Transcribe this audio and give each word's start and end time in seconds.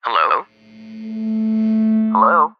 Hello? 0.00 0.48
Hello? 2.16 2.56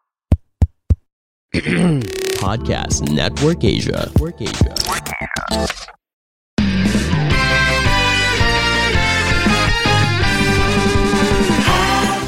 Podcast 2.36 3.08
Network 3.08 3.64
Asia. 3.64 4.12
Network 4.12 4.44
Asia. 4.44 4.76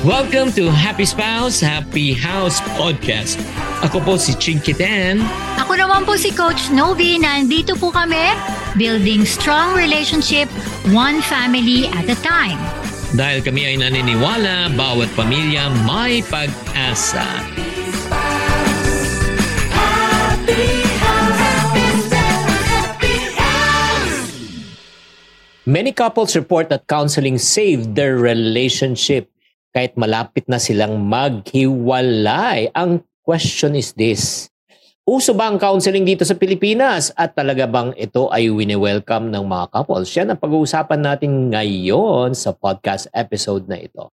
Welcome 0.01 0.57
to 0.57 0.73
Happy 0.73 1.05
Spouse, 1.05 1.61
Happy 1.61 2.17
House 2.17 2.65
Podcast. 2.81 3.37
Ako 3.85 4.01
po 4.01 4.17
si 4.17 4.33
Chinky 4.41 4.73
Tan. 4.73 5.21
Ako 5.61 5.77
naman 5.77 6.09
po 6.09 6.17
si 6.17 6.33
Coach 6.33 6.73
Novi. 6.73 7.21
Nandito 7.21 7.77
po 7.77 7.93
kami, 7.93 8.33
building 8.81 9.29
strong 9.29 9.77
relationship, 9.77 10.49
one 10.89 11.21
family 11.21 11.85
at 11.93 12.09
a 12.09 12.17
time. 12.25 12.82
Dahil 13.13 13.45
kami 13.45 13.69
ay 13.69 13.77
naniniwala, 13.77 14.73
bawat 14.73 15.13
pamilya 15.13 15.69
may 15.85 16.25
pag-asa. 16.25 17.25
Many 25.69 25.93
couples 25.93 26.35
report 26.35 26.73
that 26.75 26.89
counseling 26.91 27.37
saved 27.37 27.95
their 27.95 28.17
relationship 28.19 29.29
kahit 29.73 29.97
malapit 29.97 30.45
na 30.51 30.61
silang 30.61 31.09
maghiwalay. 31.09 32.69
Ang 32.77 33.01
question 33.25 33.73
is 33.77 33.97
this, 33.97 34.52
uso 35.03 35.35
ba 35.35 35.51
ang 35.51 35.59
counseling 35.59 36.07
dito 36.07 36.23
sa 36.23 36.39
Pilipinas 36.39 37.11
at 37.19 37.35
talaga 37.35 37.67
bang 37.67 37.91
ito 37.99 38.31
ay 38.31 38.55
wini-welcome 38.55 39.35
ng 39.35 39.43
mga 39.43 39.67
couples? 39.75 40.15
Yan 40.15 40.31
ang 40.31 40.39
pag-uusapan 40.39 41.01
natin 41.03 41.51
ngayon 41.51 42.39
sa 42.39 42.55
podcast 42.55 43.11
episode 43.11 43.67
na 43.67 43.83
ito. 43.83 44.15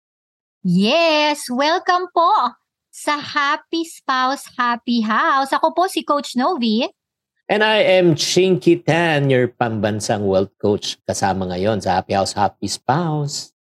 Yes, 0.64 1.52
welcome 1.52 2.08
po 2.16 2.56
sa 2.88 3.20
Happy 3.20 3.84
Spouse, 3.84 4.48
Happy 4.56 5.04
House. 5.04 5.52
Ako 5.52 5.76
po 5.76 5.92
si 5.92 6.08
Coach 6.08 6.40
Novi. 6.40 6.88
And 7.48 7.64
I 7.64 7.84
am 8.00 8.16
Chinky 8.16 8.80
Tan, 8.80 9.32
your 9.32 9.48
pambansang 9.48 10.28
wealth 10.28 10.52
coach 10.60 11.00
kasama 11.08 11.48
ngayon 11.52 11.84
sa 11.84 12.00
Happy 12.00 12.16
House, 12.16 12.36
Happy 12.36 12.68
Spouse. 12.68 13.52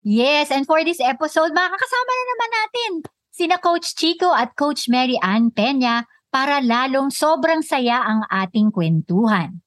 Yes, 0.00 0.48
and 0.48 0.64
for 0.64 0.80
this 0.80 1.00
episode, 1.00 1.52
makakasama 1.52 2.10
na 2.12 2.24
naman 2.24 2.50
natin 2.56 2.90
sina 3.28 3.56
Coach 3.60 3.96
Chico 3.96 4.32
at 4.32 4.56
Coach 4.56 4.88
Mary 4.88 5.20
Ann 5.20 5.52
Peña 5.52 6.08
para 6.30 6.62
lalong 6.62 7.10
sobrang 7.10 7.60
saya 7.60 8.06
ang 8.06 8.22
ating 8.30 8.70
kwentuhan. 8.70 9.58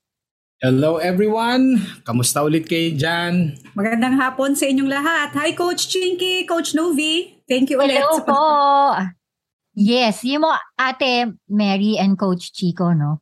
Hello 0.63 0.95
everyone! 0.95 1.83
Kamusta 2.07 2.39
ulit 2.39 2.71
kayo 2.71 2.95
dyan? 2.95 3.59
Magandang 3.75 4.15
hapon 4.15 4.55
sa 4.55 4.63
inyong 4.63 4.87
lahat. 4.87 5.35
Hi 5.35 5.51
Coach 5.51 5.91
Chinky, 5.91 6.47
Coach 6.47 6.71
Novi. 6.71 7.35
Thank 7.43 7.67
you 7.67 7.83
ulit. 7.83 7.99
Hello 7.99 8.15
sa 8.15 8.23
po! 8.23 8.43
Yes, 9.75 10.23
yung 10.23 10.47
mo 10.47 10.55
ate 10.79 11.35
Mary 11.51 11.99
and 11.99 12.15
Coach 12.15 12.55
Chico, 12.55 12.95
no? 12.95 13.19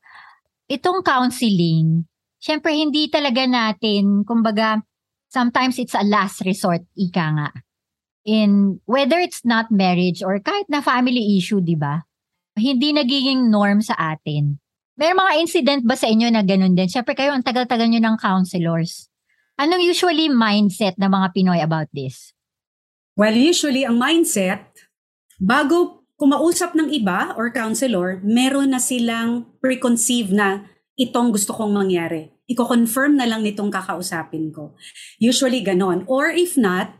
Itong 0.69 1.01
counseling, 1.01 2.05
syempre 2.37 2.77
hindi 2.77 3.09
talaga 3.09 3.49
natin, 3.49 4.21
kumbaga, 4.21 4.77
sometimes 5.33 5.81
it's 5.81 5.97
a 5.97 6.05
last 6.05 6.45
resort, 6.45 6.85
ika 6.93 7.25
nga. 7.41 7.49
In 8.21 8.77
whether 8.85 9.17
it's 9.17 9.41
not 9.41 9.73
marriage 9.73 10.21
or 10.21 10.37
kahit 10.37 10.69
na 10.69 10.85
family 10.85 11.41
issue, 11.41 11.57
di 11.57 11.73
ba? 11.73 12.05
Hindi 12.55 12.91
nagiging 12.91 13.47
norm 13.47 13.79
sa 13.79 13.95
atin. 13.95 14.59
May 14.99 15.15
mga 15.15 15.31
incident 15.39 15.81
ba 15.87 15.95
sa 15.95 16.11
inyo 16.11 16.29
na 16.29 16.43
ganun 16.43 16.75
din? 16.75 16.91
Syempre 16.91 17.15
kayo, 17.15 17.31
ang 17.31 17.41
tagal-tagal 17.41 17.87
nyo 17.87 18.01
ng 18.03 18.17
counselors. 18.19 19.07
Anong 19.57 19.81
usually 19.81 20.27
mindset 20.27 20.99
ng 20.99 21.09
mga 21.09 21.27
Pinoy 21.31 21.59
about 21.63 21.87
this? 21.95 22.35
Well, 23.15 23.35
usually 23.35 23.87
ang 23.87 24.01
mindset, 24.01 24.67
bago 25.41 26.01
kumausap 26.21 26.77
ng 26.77 26.93
iba 26.93 27.33
or 27.33 27.49
counselor, 27.49 28.21
meron 28.21 28.73
na 28.73 28.81
silang 28.81 29.49
preconceived 29.57 30.29
na 30.29 30.69
itong 30.93 31.33
gusto 31.33 31.49
kong 31.57 31.73
mangyari. 31.73 32.29
Iko-confirm 32.45 33.17
na 33.17 33.25
lang 33.25 33.41
nitong 33.41 33.73
kakausapin 33.73 34.53
ko. 34.53 34.77
Usually 35.17 35.65
ganon. 35.65 36.05
Or 36.05 36.29
if 36.29 36.59
not, 36.59 36.93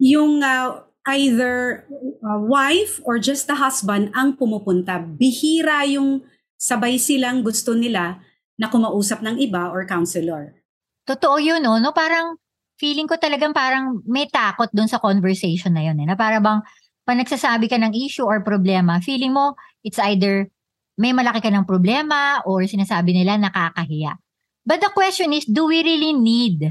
yung 0.00 0.40
uh, 0.40 0.86
either 1.06 1.84
uh, 2.22 2.38
wife 2.38 3.02
or 3.02 3.18
just 3.18 3.50
the 3.50 3.58
husband 3.58 4.14
ang 4.14 4.38
pumupunta. 4.38 5.02
Bihira 5.02 5.82
yung 5.90 6.22
sabay 6.54 6.98
silang 6.98 7.42
gusto 7.42 7.74
nila 7.74 8.22
na 8.54 8.70
kumausap 8.70 9.18
ng 9.26 9.42
iba 9.42 9.70
or 9.74 9.82
counselor. 9.82 10.54
Totoo 11.02 11.42
yun, 11.42 11.58
no? 11.58 11.82
no? 11.82 11.90
Parang 11.90 12.38
feeling 12.78 13.10
ko 13.10 13.18
talagang 13.18 13.50
parang 13.50 13.98
may 14.06 14.30
takot 14.30 14.70
dun 14.70 14.86
sa 14.86 15.02
conversation 15.02 15.74
na 15.74 15.82
yun. 15.90 15.98
Eh, 15.98 16.06
na 16.06 16.14
para 16.14 16.38
bang 16.38 16.62
pag 17.02 17.18
nagsasabi 17.18 17.66
ka 17.66 17.74
ng 17.82 17.94
issue 17.98 18.22
or 18.22 18.46
problema, 18.46 19.02
feeling 19.02 19.34
mo 19.34 19.58
it's 19.82 19.98
either 19.98 20.46
may 20.94 21.10
malaki 21.10 21.42
ka 21.42 21.50
ng 21.50 21.66
problema 21.66 22.38
or 22.46 22.62
sinasabi 22.62 23.10
nila 23.10 23.34
nakakahiya. 23.42 24.14
But 24.62 24.78
the 24.78 24.94
question 24.94 25.34
is, 25.34 25.42
do 25.42 25.66
we 25.66 25.82
really 25.82 26.14
need 26.14 26.70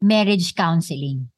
marriage 0.00 0.56
counseling? 0.56 1.28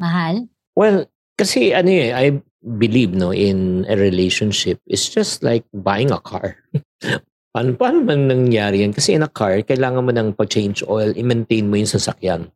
Mahal? 0.00 0.48
Well, 0.72 1.11
kasi 1.36 1.72
ano 1.72 1.90
eh, 1.90 2.10
I 2.12 2.26
believe 2.62 3.10
no 3.10 3.34
in 3.34 3.82
a 3.90 3.98
relationship 3.98 4.78
it's 4.86 5.10
just 5.10 5.42
like 5.42 5.66
buying 5.74 6.14
a 6.14 6.20
car. 6.22 6.56
paano, 7.52 7.76
paano 7.76 8.00
man 8.02 8.26
nangyari 8.26 8.82
yan? 8.82 8.96
Kasi 8.96 9.14
in 9.14 9.22
a 9.22 9.30
car, 9.30 9.60
kailangan 9.62 10.02
mo 10.02 10.10
ng 10.10 10.32
pag-change 10.34 10.82
oil, 10.88 11.12
i-maintain 11.12 11.68
mo 11.68 11.76
yung 11.76 11.88
sasakyan. 11.88 12.48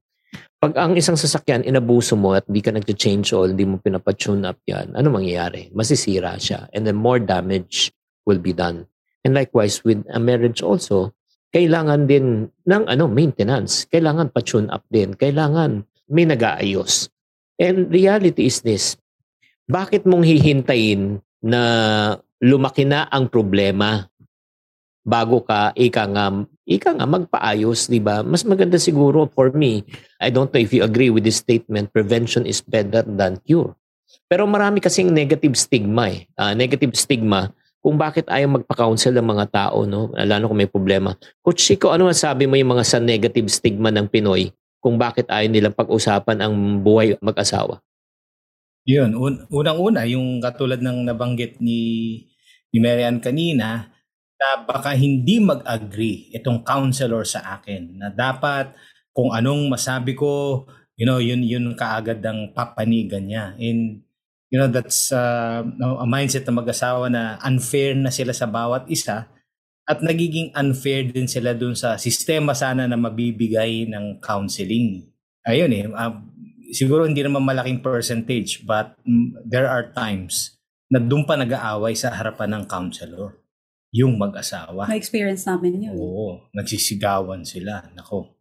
Pag 0.57 0.73
ang 0.81 0.97
isang 0.97 1.21
sasakyan, 1.21 1.69
inabuso 1.69 2.17
mo 2.17 2.33
at 2.33 2.49
di 2.49 2.65
ka 2.65 2.73
nag-change 2.73 3.29
oil, 3.37 3.53
di 3.53 3.69
mo 3.69 3.77
pinapatune 3.77 4.49
up 4.49 4.57
yan, 4.65 4.97
ano 4.97 5.13
mangyayari? 5.13 5.69
Masisira 5.77 6.41
siya. 6.41 6.67
And 6.73 6.89
then 6.89 6.97
more 6.97 7.21
damage 7.21 7.93
will 8.25 8.41
be 8.41 8.57
done. 8.57 8.89
And 9.23 9.37
likewise, 9.37 9.85
with 9.85 10.01
a 10.09 10.19
marriage 10.19 10.65
also, 10.65 11.13
kailangan 11.53 12.09
din 12.09 12.49
ng 12.65 12.83
ano 12.89 13.05
maintenance. 13.07 13.85
Kailangan 13.93 14.33
pa-tune 14.33 14.73
up 14.73 14.83
din. 14.89 15.13
Kailangan 15.13 15.85
may 16.09 16.25
nag-aayos. 16.25 17.13
And 17.57 17.89
reality 17.89 18.49
is 18.49 18.61
this, 18.61 19.01
bakit 19.65 20.05
mong 20.05 20.23
hihintayin 20.23 21.25
na 21.41 21.63
lumaki 22.39 22.85
na 22.85 23.09
ang 23.09 23.27
problema 23.33 24.07
bago 25.07 25.41
ka 25.41 25.71
ika 25.79 26.05
nga 26.11 26.27
ika 26.67 26.91
nga 26.99 27.07
magpaayos, 27.07 27.87
'di 27.87 28.03
ba? 28.03 28.27
Mas 28.27 28.43
maganda 28.43 28.77
siguro 28.77 29.31
for 29.31 29.55
me. 29.55 29.87
I 30.19 30.29
don't 30.29 30.51
know 30.51 30.61
if 30.61 30.75
you 30.75 30.83
agree 30.83 31.09
with 31.09 31.25
this 31.25 31.41
statement, 31.41 31.95
prevention 31.95 32.45
is 32.45 32.61
better 32.61 33.07
than 33.07 33.39
cure. 33.47 33.73
Pero 34.27 34.45
marami 34.45 34.83
kasing 34.83 35.15
negative 35.15 35.55
stigma 35.55 36.11
eh. 36.11 36.27
Uh, 36.35 36.53
negative 36.59 36.93
stigma 36.99 37.55
kung 37.79 37.95
bakit 37.95 38.27
ayaw 38.27 38.59
magpa-counsel 38.59 39.15
ng 39.15 39.31
mga 39.31 39.47
tao, 39.55 39.87
no? 39.87 40.11
Lalo 40.19 40.51
kung 40.51 40.59
may 40.59 40.67
problema. 40.67 41.15
Coach 41.39 41.63
Chico, 41.63 41.95
ano 41.95 42.11
masabi 42.11 42.51
mo 42.51 42.59
yung 42.59 42.75
mga 42.75 42.83
sa 42.83 42.99
negative 42.99 43.47
stigma 43.47 43.95
ng 43.95 44.11
Pinoy 44.11 44.51
kung 44.81 44.97
bakit 45.01 45.27
ayaw 45.29 45.51
nilang 45.51 45.75
pag-usapan 45.77 46.39
ang 46.43 46.55
buhay 46.81 47.19
mag-asawa? 47.19 47.83
Yun, 48.87 49.19
un- 49.19 49.43
unang-una, 49.51 50.07
yung 50.07 50.39
katulad 50.39 50.79
ng 50.79 51.11
nabanggit 51.11 51.59
ni, 51.59 52.23
ni 52.71 52.79
Marian 52.79 53.19
kanina, 53.19 53.91
na 54.37 54.49
baka 54.63 54.93
hindi 54.95 55.41
mag-agree 55.41 56.31
itong 56.37 56.63
counselor 56.63 57.25
sa 57.25 57.59
akin 57.59 57.99
na 57.99 58.13
dapat 58.13 58.77
kung 59.17 59.33
anong 59.33 59.73
masabi 59.73 60.13
ko, 60.13 60.65
you 60.95 61.09
know, 61.09 61.17
yun 61.17 61.41
yun 61.41 61.73
kaagad 61.73 62.21
ang 62.21 62.53
papanigan 62.53 63.25
niya. 63.25 63.57
And 63.57 64.05
you 64.53 64.61
know, 64.61 64.69
that's 64.69 65.11
uh, 65.11 65.65
a 66.01 66.07
mindset 66.07 66.45
ng 66.47 66.61
mag-asawa 66.61 67.09
na 67.09 67.41
unfair 67.43 67.97
na 67.97 68.13
sila 68.13 68.37
sa 68.37 68.47
bawat 68.47 68.87
isa 68.93 69.27
at 69.87 70.03
nagiging 70.03 70.51
unfair 70.53 71.07
din 71.07 71.31
sila 71.31 71.55
dun 71.55 71.79
sa 71.79 71.95
sistema 71.95 72.53
sana 72.53 72.91
na 72.91 72.99
mabibigay 72.99 73.87
ng 73.87 74.19
counseling. 74.19 75.07
Ayun 75.47 75.71
eh, 75.71 75.87
uh, 75.87 76.15
siguro 76.75 77.07
hindi 77.07 77.23
naman 77.23 77.47
malaking 77.47 77.79
percentage 77.79 78.67
but 78.67 78.99
mm, 79.07 79.47
there 79.47 79.71
are 79.71 79.95
times 79.95 80.59
na 80.91 80.99
doon 80.99 81.23
pa 81.23 81.39
nag-aaway 81.39 81.95
sa 81.95 82.11
harapan 82.11 82.59
ng 82.59 82.65
counselor 82.67 83.39
yung 83.95 84.19
mag-asawa. 84.19 84.91
Na-experience 84.91 85.47
namin 85.47 85.91
yun. 85.91 85.95
Oo, 85.95 86.51
nagsisigawan 86.53 87.47
sila. 87.47 87.87
Nako. 87.95 88.37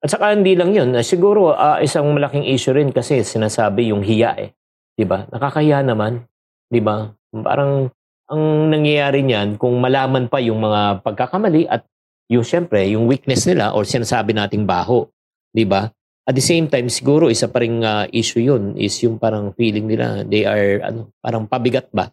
At 0.00 0.08
saka 0.14 0.32
hindi 0.32 0.56
lang 0.56 0.72
yun. 0.72 0.96
Uh, 0.96 1.04
siguro 1.04 1.52
uh, 1.52 1.78
isang 1.84 2.08
malaking 2.10 2.48
issue 2.48 2.72
rin 2.72 2.90
kasi 2.90 3.20
sinasabi 3.20 3.92
yung 3.92 4.00
hiya 4.00 4.34
eh. 4.38 4.50
'Di 4.98 5.06
ba? 5.06 5.26
Nakakahiya 5.30 5.86
naman, 5.86 6.26
'di 6.70 6.80
ba? 6.82 7.14
Parang 7.30 7.90
ang 8.28 8.68
nangyayari 8.68 9.24
niyan 9.24 9.56
kung 9.56 9.80
malaman 9.80 10.28
pa 10.28 10.38
yung 10.38 10.60
mga 10.60 11.00
pagkakamali 11.00 11.64
at 11.64 11.88
yung 12.28 12.44
syempre 12.44 12.84
yung 12.92 13.08
weakness 13.08 13.48
nila 13.48 13.72
or 13.72 13.88
sinasabi 13.88 14.36
nating 14.36 14.68
baho, 14.68 15.08
'di 15.56 15.64
ba? 15.64 15.88
At 16.28 16.36
the 16.36 16.44
same 16.44 16.68
time 16.68 16.92
siguro 16.92 17.32
isa 17.32 17.48
pa 17.48 17.64
ring 17.64 17.80
uh, 17.80 18.04
issue 18.12 18.44
yun 18.44 18.76
is 18.76 18.92
yung 19.00 19.16
parang 19.16 19.56
feeling 19.56 19.88
nila 19.88 20.28
they 20.28 20.44
are 20.44 20.84
ano, 20.84 21.08
parang 21.24 21.48
pabigat 21.48 21.88
ba? 21.88 22.12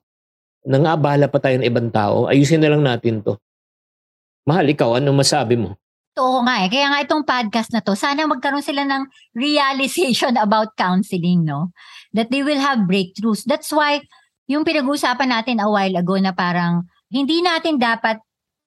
Nangaabala 0.64 1.28
pa 1.28 1.38
tayo 1.44 1.60
ng 1.60 1.68
ibang 1.68 1.92
tao, 1.92 2.32
ayusin 2.32 2.64
na 2.64 2.72
lang 2.72 2.82
natin 2.82 3.20
'to. 3.20 3.36
Mahal, 4.46 4.70
ikaw, 4.70 5.02
ano 5.02 5.10
masabi 5.10 5.58
mo? 5.58 5.74
Oo 6.16 6.46
nga 6.46 6.64
eh. 6.64 6.70
Kaya 6.72 6.88
nga 6.94 7.02
itong 7.04 7.26
podcast 7.28 7.74
na 7.76 7.82
to, 7.84 7.98
sana 7.98 8.24
magkaroon 8.30 8.64
sila 8.64 8.88
ng 8.88 9.10
realization 9.36 10.38
about 10.40 10.78
counseling, 10.80 11.44
no? 11.44 11.76
That 12.16 12.32
they 12.32 12.46
will 12.46 12.62
have 12.62 12.88
breakthroughs. 12.88 13.44
That's 13.44 13.74
why 13.74 14.06
yung 14.46 14.64
pinag-uusapan 14.66 15.30
natin 15.30 15.58
a 15.62 15.68
while 15.70 15.96
ago 15.98 16.16
na 16.22 16.34
parang 16.34 16.86
hindi 17.10 17.42
natin 17.42 17.82
dapat 17.82 18.22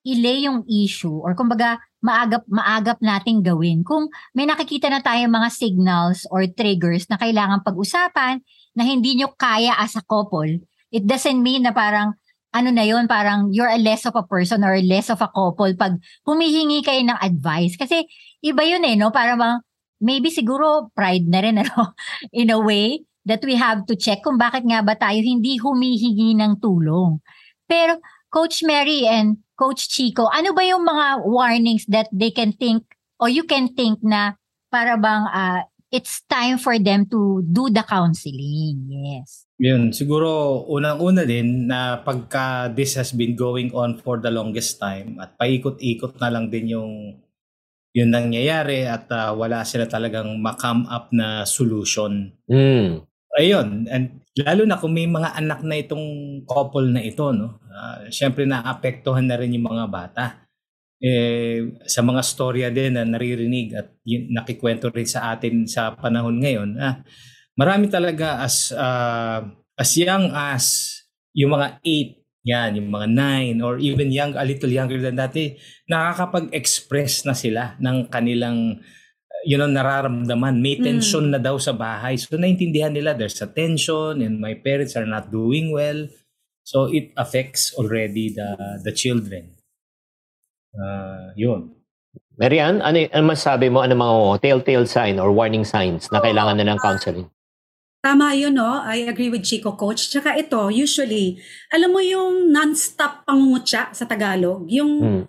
ilay 0.07 0.47
yung 0.47 0.63
issue 0.67 1.19
or 1.19 1.35
kumbaga 1.35 1.79
maagap 1.99 2.47
maagap 2.47 2.97
nating 3.03 3.43
gawin. 3.43 3.83
Kung 3.83 4.07
may 4.31 4.47
nakikita 4.47 4.87
na 4.87 5.03
tayong 5.03 5.31
mga 5.31 5.49
signals 5.51 6.23
or 6.31 6.47
triggers 6.47 7.07
na 7.11 7.19
kailangan 7.19 7.63
pag-usapan 7.63 8.39
na 8.75 8.83
hindi 8.87 9.19
nyo 9.19 9.35
kaya 9.35 9.75
as 9.75 9.99
a 9.99 10.03
couple, 10.07 10.47
it 10.91 11.03
doesn't 11.03 11.43
mean 11.43 11.67
na 11.67 11.75
parang 11.75 12.15
ano 12.49 12.69
na 12.73 12.81
yon 12.81 13.05
parang 13.05 13.53
you're 13.53 13.69
a 13.69 13.77
less 13.77 14.07
of 14.09 14.15
a 14.17 14.25
person 14.25 14.65
or 14.65 14.79
less 14.81 15.11
of 15.11 15.21
a 15.21 15.29
couple 15.29 15.69
pag 15.75 15.99
humihingi 16.23 16.81
kayo 16.81 17.03
ng 17.03 17.19
advice. 17.19 17.75
Kasi 17.75 18.07
iba 18.41 18.63
yun 18.63 18.87
eh, 18.87 18.95
no? 18.95 19.11
Para 19.11 19.35
bang, 19.35 19.59
maybe 19.99 20.31
siguro 20.31 20.89
pride 20.95 21.27
na 21.27 21.39
rin, 21.43 21.59
ano? 21.63 21.93
In 22.31 22.49
a 22.49 22.59
way 22.59 23.03
that 23.27 23.43
we 23.43 23.55
have 23.55 23.83
to 23.85 23.95
check 23.95 24.23
kung 24.23 24.39
bakit 24.39 24.63
nga 24.63 24.83
ba 24.83 24.95
tayo 24.95 25.19
hindi 25.19 25.59
humihingi 25.59 26.37
ng 26.39 26.59
tulong. 26.59 27.19
Pero 27.69 27.99
Coach 28.29 28.61
Mary 28.65 29.09
and 29.09 29.41
Coach 29.57 29.89
Chico, 29.89 30.29
ano 30.29 30.53
ba 30.53 30.63
yung 30.63 30.85
mga 30.85 31.25
warnings 31.25 31.83
that 31.89 32.07
they 32.13 32.31
can 32.31 32.53
think 32.55 32.85
or 33.19 33.27
you 33.27 33.43
can 33.43 33.69
think 33.73 33.99
na 34.05 34.37
para 34.71 34.95
bang 34.95 35.25
uh, 35.29 35.61
it's 35.89 36.21
time 36.29 36.61
for 36.61 36.77
them 36.77 37.05
to 37.09 37.41
do 37.43 37.67
the 37.73 37.83
counseling? 37.83 38.87
Yes. 38.87 39.49
Yun, 39.59 39.91
siguro 39.91 40.63
unang-una 40.71 41.27
din 41.27 41.67
na 41.67 41.99
pagka 41.99 42.71
this 42.71 42.95
has 42.95 43.11
been 43.11 43.35
going 43.35 43.75
on 43.75 43.99
for 43.99 44.15
the 44.15 44.31
longest 44.31 44.79
time 44.79 45.19
at 45.19 45.35
paikot-ikot 45.35 46.15
na 46.15 46.31
lang 46.31 46.47
din 46.47 46.79
yung 46.79 47.19
yun 47.91 48.13
nangyayari 48.13 48.85
at 48.85 49.09
uh, 49.09 49.33
wala 49.33 49.65
sila 49.65 49.89
talagang 49.89 50.37
ma-come 50.39 50.85
up 50.87 51.09
na 51.11 51.43
solution. 51.43 52.31
Mm. 52.47 53.08
Ayun, 53.37 53.85
and 53.85 54.25
lalo 54.41 54.65
na 54.65 54.81
kung 54.81 54.95
may 54.95 55.05
mga 55.05 55.37
anak 55.37 55.61
na 55.61 55.77
itong 55.77 56.07
couple 56.49 56.89
na 56.89 57.05
ito, 57.05 57.29
no? 57.29 57.61
Uh, 57.69 58.09
Siyempre 58.09 58.49
naapektuhan 58.49 59.29
na 59.29 59.37
rin 59.37 59.53
yung 59.53 59.69
mga 59.69 59.85
bata. 59.85 60.25
Eh, 60.99 61.79
sa 61.87 62.03
mga 62.03 62.21
storya 62.25 62.67
din 62.73 62.97
na 62.97 63.07
naririnig 63.07 63.71
at 63.71 63.87
yun, 64.03 64.35
nakikwento 64.35 64.91
rin 64.91 65.07
sa 65.07 65.31
atin 65.31 65.63
sa 65.63 65.95
panahon 65.95 66.43
ngayon, 66.43 66.75
ah, 66.75 66.99
marami 67.55 67.87
talaga 67.87 68.43
as 68.43 68.75
uh, 68.75 69.39
as 69.79 69.91
young 69.95 70.27
as 70.35 70.99
yung 71.31 71.55
mga 71.55 71.79
8 71.79 72.19
yan, 72.43 72.79
yung 72.79 72.89
mga 72.89 73.07
9 73.59 73.65
or 73.65 73.77
even 73.79 74.09
young, 74.09 74.33
a 74.35 74.43
little 74.47 74.71
younger 74.71 74.97
than 74.97 75.19
dati, 75.19 75.59
nakakapag-express 75.91 77.27
na 77.27 77.35
sila 77.35 77.75
ng 77.77 78.07
kanilang 78.07 78.79
you 79.45 79.57
know, 79.57 79.67
nararamdaman. 79.67 80.59
May 80.59 80.79
tension 80.79 81.29
mm. 81.29 81.33
na 81.35 81.39
daw 81.39 81.55
sa 81.59 81.71
bahay. 81.71 82.19
So, 82.19 82.35
naintindihan 82.35 82.95
nila 82.95 83.15
there's 83.15 83.39
a 83.39 83.47
tension 83.47 84.19
and 84.23 84.39
my 84.39 84.55
parents 84.55 84.95
are 84.95 85.07
not 85.07 85.31
doing 85.31 85.71
well. 85.71 86.07
So, 86.63 86.91
it 86.91 87.11
affects 87.15 87.73
already 87.75 88.33
the 88.33 88.81
the 88.83 88.93
children. 88.93 89.55
Uh, 90.75 91.33
yun. 91.33 91.73
Marian, 92.39 92.79
ano, 92.79 93.03
ano 93.11 93.23
masabi 93.35 93.67
mo? 93.67 93.83
Ano 93.83 93.99
mga 93.99 94.39
telltale 94.39 94.87
sign 94.87 95.19
or 95.19 95.27
warning 95.35 95.67
signs 95.67 96.07
na 96.07 96.23
kailangan 96.23 96.55
na 96.55 96.71
ng 96.71 96.79
counseling? 96.79 97.27
Tama 97.99 98.31
yun, 98.31 98.55
no? 98.55 98.79
I 98.79 99.11
agree 99.11 99.27
with 99.27 99.43
Chico, 99.43 99.75
Coach. 99.75 100.07
Tsaka 100.07 100.39
ito, 100.39 100.71
usually, 100.71 101.35
alam 101.67 101.91
mo 101.91 101.99
yung 101.99 102.47
non-stop 102.47 103.27
pangungutya 103.27 103.91
sa 103.91 104.07
Tagalog? 104.07 104.71
Yung 104.71 104.91
hmm. 105.03 105.23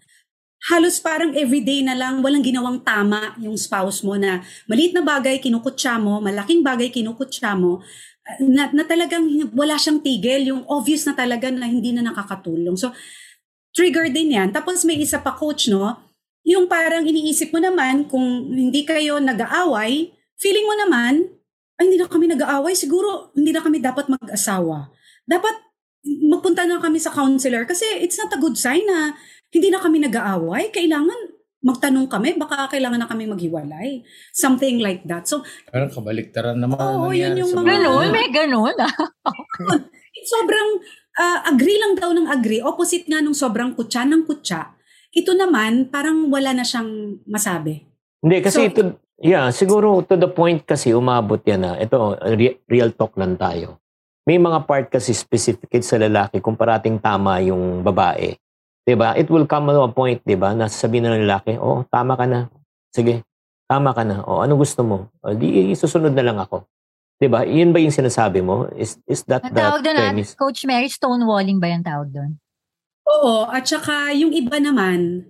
Halos 0.68 1.00
parang 1.00 1.32
everyday 1.32 1.80
na 1.80 1.96
lang, 1.96 2.20
walang 2.20 2.44
ginawang 2.44 2.84
tama 2.84 3.32
yung 3.40 3.56
spouse 3.56 4.04
mo 4.04 4.20
na 4.20 4.44
maliit 4.68 4.92
na 4.92 5.00
bagay 5.00 5.40
kinukutya 5.40 5.96
mo, 5.96 6.20
malaking 6.20 6.60
bagay 6.60 6.92
kinukutya 6.92 7.56
mo, 7.56 7.80
na, 8.38 8.68
na 8.70 8.84
talagang 8.84 9.24
wala 9.56 9.80
siyang 9.80 10.04
tigil, 10.04 10.52
yung 10.52 10.62
obvious 10.68 11.08
na 11.08 11.16
talaga 11.16 11.48
na 11.48 11.66
hindi 11.66 11.90
na 11.90 12.04
nakakatulong. 12.04 12.76
So, 12.76 12.92
trigger 13.74 14.12
din 14.12 14.36
yan. 14.36 14.52
Tapos 14.52 14.84
may 14.84 15.00
isa 15.00 15.18
pa, 15.18 15.34
Coach, 15.34 15.72
no? 15.72 15.96
Yung 16.46 16.70
parang 16.70 17.02
iniisip 17.08 17.50
mo 17.50 17.58
naman, 17.58 18.06
kung 18.06 18.52
hindi 18.52 18.84
kayo 18.84 19.18
nag-aaway, 19.18 20.12
feeling 20.38 20.66
mo 20.68 20.74
naman, 20.76 21.26
ay 21.80 21.88
hindi 21.88 21.96
na 21.96 22.06
kami 22.06 22.28
nag-aaway, 22.28 22.76
siguro 22.76 23.32
hindi 23.32 23.50
na 23.50 23.64
kami 23.64 23.80
dapat 23.80 24.06
mag-asawa. 24.12 24.92
Dapat 25.24 25.54
magpunta 26.04 26.64
na 26.64 26.80
kami 26.80 27.00
sa 27.00 27.12
counselor 27.12 27.68
kasi 27.68 27.84
it's 28.00 28.16
not 28.16 28.32
a 28.32 28.40
good 28.40 28.56
sign 28.56 28.84
na 28.88 29.16
hindi 29.50 29.68
na 29.70 29.82
kami 29.82 29.98
nag-aaway. 30.02 30.70
Kailangan 30.70 31.38
magtanong 31.60 32.08
kami, 32.08 32.40
baka 32.40 32.72
kailangan 32.72 33.04
na 33.04 33.08
kami 33.10 33.28
maghiwalay. 33.28 34.00
Something 34.32 34.80
like 34.80 35.04
that. 35.04 35.28
So, 35.28 35.44
Parang 35.68 35.92
kabaliktaran 35.92 36.56
naman. 36.56 36.80
Oo, 36.80 37.12
yun 37.12 37.36
yung 37.36 37.52
mga... 37.52 37.84
Ganun, 37.84 38.06
may 38.08 38.28
ganun. 38.32 38.74
Ah. 38.80 38.94
sobrang 40.24 40.68
uh, 41.20 41.38
agree 41.48 41.78
lang 41.80 41.96
daw 41.96 42.10
ng 42.16 42.28
agree. 42.32 42.64
Opposite 42.64 43.04
nga 43.08 43.20
nung 43.20 43.36
sobrang 43.36 43.76
kutsa 43.76 44.08
ng 44.08 44.24
kutsa. 44.24 44.76
Ito 45.10 45.34
naman, 45.34 45.90
parang 45.90 46.30
wala 46.30 46.54
na 46.54 46.64
siyang 46.64 47.20
masabi. 47.26 47.82
Hindi, 48.22 48.36
kasi 48.40 48.56
So, 48.56 48.66
ito, 48.70 48.80
yeah, 49.18 49.50
siguro 49.50 50.00
to 50.06 50.14
the 50.14 50.30
point 50.30 50.62
kasi 50.62 50.94
umabot 50.94 51.40
yan 51.42 51.60
na, 51.66 51.72
ito, 51.76 52.14
re- 52.22 52.62
real 52.70 52.94
talk 52.94 53.18
lang 53.18 53.34
tayo. 53.34 53.82
May 54.24 54.38
mga 54.38 54.68
part 54.68 54.86
kasi 54.92 55.10
specific 55.10 55.82
sa 55.82 55.98
lalaki 55.98 56.38
kung 56.38 56.54
parating 56.54 57.02
tama 57.02 57.42
yung 57.42 57.82
babae. 57.82 58.38
'Di 58.84 58.94
ba? 58.96 59.16
It 59.16 59.28
will 59.28 59.44
come 59.44 59.70
to 59.70 59.84
a 59.84 59.90
point, 59.92 60.20
'di 60.24 60.36
ba, 60.36 60.52
na 60.56 60.66
sasabihin 60.70 61.08
ng 61.08 61.24
lalaki, 61.26 61.56
"Oh, 61.60 61.84
tama 61.88 62.16
ka 62.16 62.24
na. 62.24 62.48
Sige, 62.90 63.22
tama 63.68 63.94
ka 63.94 64.02
na. 64.02 64.24
Oh, 64.24 64.40
ano 64.40 64.56
gusto 64.56 64.82
mo? 64.82 65.12
O, 65.22 65.32
di 65.36 65.72
susunod 65.76 66.12
na 66.12 66.24
lang 66.24 66.38
ako." 66.40 66.64
'Di 67.20 67.28
ba? 67.28 67.44
Iyon 67.44 67.70
ba 67.70 67.78
yung 67.78 67.92
sinasabi 67.92 68.40
mo? 68.40 68.66
Is 68.74 68.96
is 69.04 69.22
that 69.28 69.44
Ang 69.44 69.52
the 69.52 69.60
tawag 69.60 69.82
doon, 69.84 69.96
ah, 70.00 70.04
premise? 70.10 70.32
Coach 70.34 70.64
Mary, 70.64 70.88
stonewalling 70.88 71.60
ba 71.60 71.68
yung 71.68 71.84
tawag 71.84 72.08
doon? 72.08 72.40
Oo, 73.10 73.48
at 73.50 73.66
saka 73.66 74.14
yung 74.16 74.30
iba 74.30 74.56
naman, 74.62 75.26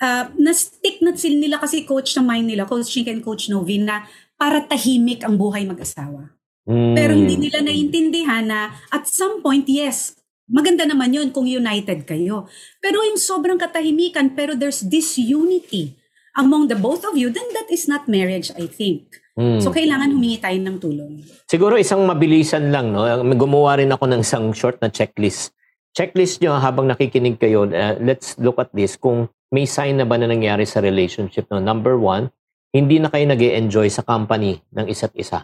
uh, 0.00 0.24
na-stick 0.40 1.04
na 1.04 1.12
sila 1.14 1.36
nila 1.36 1.56
kasi 1.60 1.84
coach 1.84 2.16
ng 2.16 2.24
mind 2.24 2.48
nila, 2.48 2.64
Coach 2.64 2.88
Chink 2.88 3.12
and 3.12 3.20
Coach 3.20 3.52
Novin, 3.52 3.84
na 3.86 4.08
para 4.40 4.64
tahimik 4.64 5.20
ang 5.22 5.36
buhay 5.36 5.68
mag-asawa. 5.68 6.32
Mm. 6.64 6.94
Pero 6.96 7.12
hindi 7.12 7.36
nila 7.36 7.60
naiintindihan 7.60 8.44
na 8.48 8.72
at 8.88 9.04
some 9.04 9.44
point, 9.44 9.68
yes, 9.68 10.16
maganda 10.50 10.84
naman 10.84 11.14
yun 11.14 11.30
kung 11.30 11.46
united 11.46 12.04
kayo. 12.04 12.50
Pero 12.82 13.00
yung 13.06 13.16
sobrang 13.16 13.56
katahimikan, 13.56 14.34
pero 14.34 14.58
there's 14.58 14.82
disunity 14.82 15.94
among 16.36 16.66
the 16.66 16.78
both 16.78 17.06
of 17.06 17.14
you, 17.14 17.30
then 17.30 17.46
that 17.54 17.70
is 17.70 17.86
not 17.86 18.10
marriage, 18.10 18.50
I 18.58 18.66
think. 18.66 19.10
Mm. 19.38 19.62
So, 19.62 19.72
kailangan 19.72 20.12
humingi 20.12 20.42
tayo 20.42 20.58
ng 20.58 20.76
tulong. 20.82 21.12
Siguro 21.46 21.78
isang 21.78 22.04
mabilisan 22.04 22.68
lang, 22.68 22.92
no? 22.92 23.06
Gumawa 23.34 23.80
rin 23.80 23.88
ako 23.94 24.04
ng 24.10 24.20
isang 24.20 24.52
short 24.52 24.82
na 24.82 24.90
checklist. 24.92 25.54
Checklist 25.96 26.42
nyo 26.42 26.58
habang 26.58 26.86
nakikinig 26.86 27.40
kayo, 27.40 27.66
uh, 27.66 27.96
let's 28.02 28.36
look 28.38 28.60
at 28.60 28.70
this. 28.74 29.00
Kung 29.00 29.30
may 29.50 29.66
sign 29.66 29.98
na 29.98 30.06
ba 30.06 30.18
na 30.20 30.30
nangyari 30.30 30.66
sa 30.66 30.78
relationship, 30.82 31.48
no? 31.50 31.58
Number 31.58 31.98
one, 31.98 32.30
hindi 32.70 33.02
na 33.02 33.10
kayo 33.10 33.26
nag 33.26 33.42
enjoy 33.42 33.90
sa 33.90 34.06
company 34.06 34.62
ng 34.70 34.86
isa't 34.86 35.14
isa. 35.18 35.42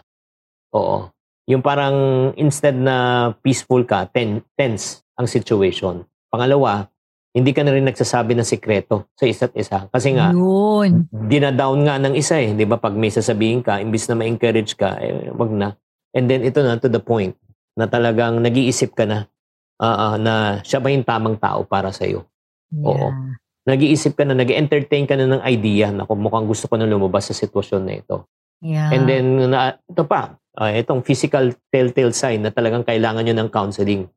Oo. 0.71 1.11
Yung 1.47 1.63
parang 1.63 2.29
instead 2.35 2.75
na 2.75 3.31
peaceful 3.39 3.87
ka, 3.87 4.05
ten, 4.11 4.43
tense 4.59 5.03
ang 5.15 5.25
situation. 5.25 6.03
Pangalawa, 6.27 6.91
hindi 7.31 7.55
ka 7.55 7.63
na 7.63 7.71
rin 7.71 7.87
nagsasabi 7.87 8.35
ng 8.35 8.43
sikreto 8.43 9.07
sa 9.15 9.23
isa't 9.23 9.53
isa. 9.55 9.87
Kasi 9.87 10.11
nga, 10.11 10.35
Yun. 10.35 11.07
dinadown 11.07 11.79
nga 11.87 11.95
ng 12.03 12.13
isa 12.19 12.35
eh. 12.35 12.51
Di 12.51 12.67
ba? 12.67 12.75
Pag 12.75 12.99
may 12.99 13.13
sasabihin 13.13 13.63
ka, 13.63 13.79
imbis 13.79 14.11
na 14.11 14.19
ma-encourage 14.19 14.75
ka, 14.75 14.99
eh, 14.99 15.31
wag 15.31 15.53
na. 15.55 15.77
And 16.11 16.27
then 16.27 16.43
ito 16.43 16.59
na 16.59 16.81
to 16.81 16.91
the 16.91 16.99
point 16.99 17.37
na 17.77 17.85
talagang 17.87 18.41
nag-iisip 18.41 18.97
ka 18.97 19.05
na 19.05 19.29
ah, 19.77 20.13
ah, 20.13 20.15
na 20.17 20.33
siya 20.65 20.81
ba 20.81 20.89
yung 20.89 21.05
tamang 21.05 21.37
tao 21.37 21.61
para 21.63 21.93
sa'yo. 21.93 22.25
Oo. 22.73 23.13
Yeah. 23.13 23.37
Nag-iisip 23.67 24.15
ka 24.15 24.23
na, 24.23 24.33
nag-entertain 24.33 25.05
ka 25.05 25.13
na 25.19 25.27
ng 25.27 25.43
idea 25.43 25.91
na 25.91 26.07
kung 26.07 26.23
mukhang 26.23 26.47
gusto 26.47 26.71
ko 26.71 26.79
na 26.79 26.87
lumabas 26.87 27.29
sa 27.29 27.35
sitwasyon 27.35 27.81
na 27.83 27.93
ito. 27.99 28.25
Yeah. 28.63 28.89
And 28.95 29.03
then, 29.05 29.25
na, 29.51 29.75
ito 29.77 30.03
pa, 30.07 30.39
ah, 30.57 30.73
itong 30.73 31.05
physical 31.05 31.53
telltale 31.69 32.11
sign 32.11 32.41
na 32.41 32.51
talagang 32.51 32.81
kailangan 32.81 33.23
nyo 33.23 33.35
ng 33.37 33.49
counseling. 33.53 34.09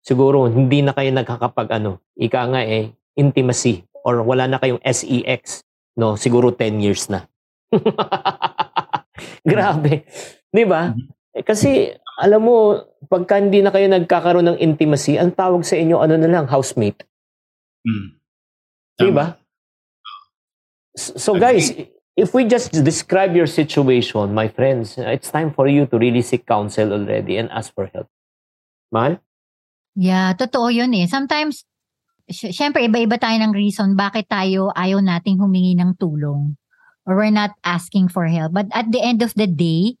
Siguro, 0.00 0.48
hindi 0.48 0.80
na 0.80 0.96
kayo 0.96 1.12
nagkakapag, 1.12 1.68
ano, 1.76 2.00
ika 2.16 2.48
nga 2.48 2.62
eh, 2.64 2.94
intimacy 3.18 3.84
or 4.06 4.22
wala 4.24 4.48
na 4.48 4.56
kayong 4.56 4.80
sex, 4.80 5.66
no? 5.98 6.16
Siguro 6.16 6.54
10 6.54 6.80
years 6.80 7.10
na. 7.12 7.26
Grabe. 9.50 10.06
Di 10.48 10.64
ba? 10.64 10.94
Eh, 11.34 11.44
kasi, 11.44 11.92
alam 12.16 12.40
mo, 12.46 12.80
pagka 13.10 13.36
hindi 13.36 13.60
na 13.60 13.74
kayo 13.74 13.90
nagkakaroon 13.92 14.56
ng 14.56 14.58
intimacy, 14.62 15.20
ang 15.20 15.34
tawag 15.34 15.66
sa 15.66 15.76
inyo, 15.76 16.00
ano 16.00 16.16
na 16.16 16.30
lang, 16.30 16.46
housemate. 16.48 17.04
Hmm. 17.84 18.16
Di 18.96 19.12
ba? 19.12 19.36
So 20.96 21.36
guys, 21.36 21.76
if 22.16 22.32
we 22.32 22.48
just 22.48 22.72
describe 22.72 23.36
your 23.36 23.46
situation, 23.46 24.32
my 24.32 24.48
friends, 24.48 24.96
it's 24.96 25.30
time 25.30 25.52
for 25.52 25.68
you 25.68 25.84
to 25.86 26.00
really 26.00 26.24
seek 26.24 26.48
counsel 26.48 26.96
already 26.96 27.36
and 27.36 27.52
ask 27.52 27.70
for 27.76 27.92
help. 27.92 28.08
Mahal? 28.90 29.20
Yeah, 29.92 30.32
totoo 30.32 30.72
yun 30.72 30.96
eh. 30.96 31.04
Sometimes, 31.04 31.68
sy- 32.24 32.56
syempre 32.56 32.88
iba-iba 32.88 33.20
tayo 33.20 33.36
ng 33.36 33.52
reason 33.52 33.92
bakit 33.92 34.32
tayo 34.32 34.72
ayaw 34.72 35.04
nating 35.04 35.36
humingi 35.36 35.76
ng 35.76 35.94
tulong 36.00 36.56
or 37.04 37.12
we're 37.14 37.32
not 37.32 37.52
asking 37.62 38.08
for 38.08 38.26
help. 38.26 38.56
But 38.56 38.72
at 38.72 38.90
the 38.90 38.98
end 39.04 39.20
of 39.20 39.36
the 39.36 39.46
day, 39.46 40.00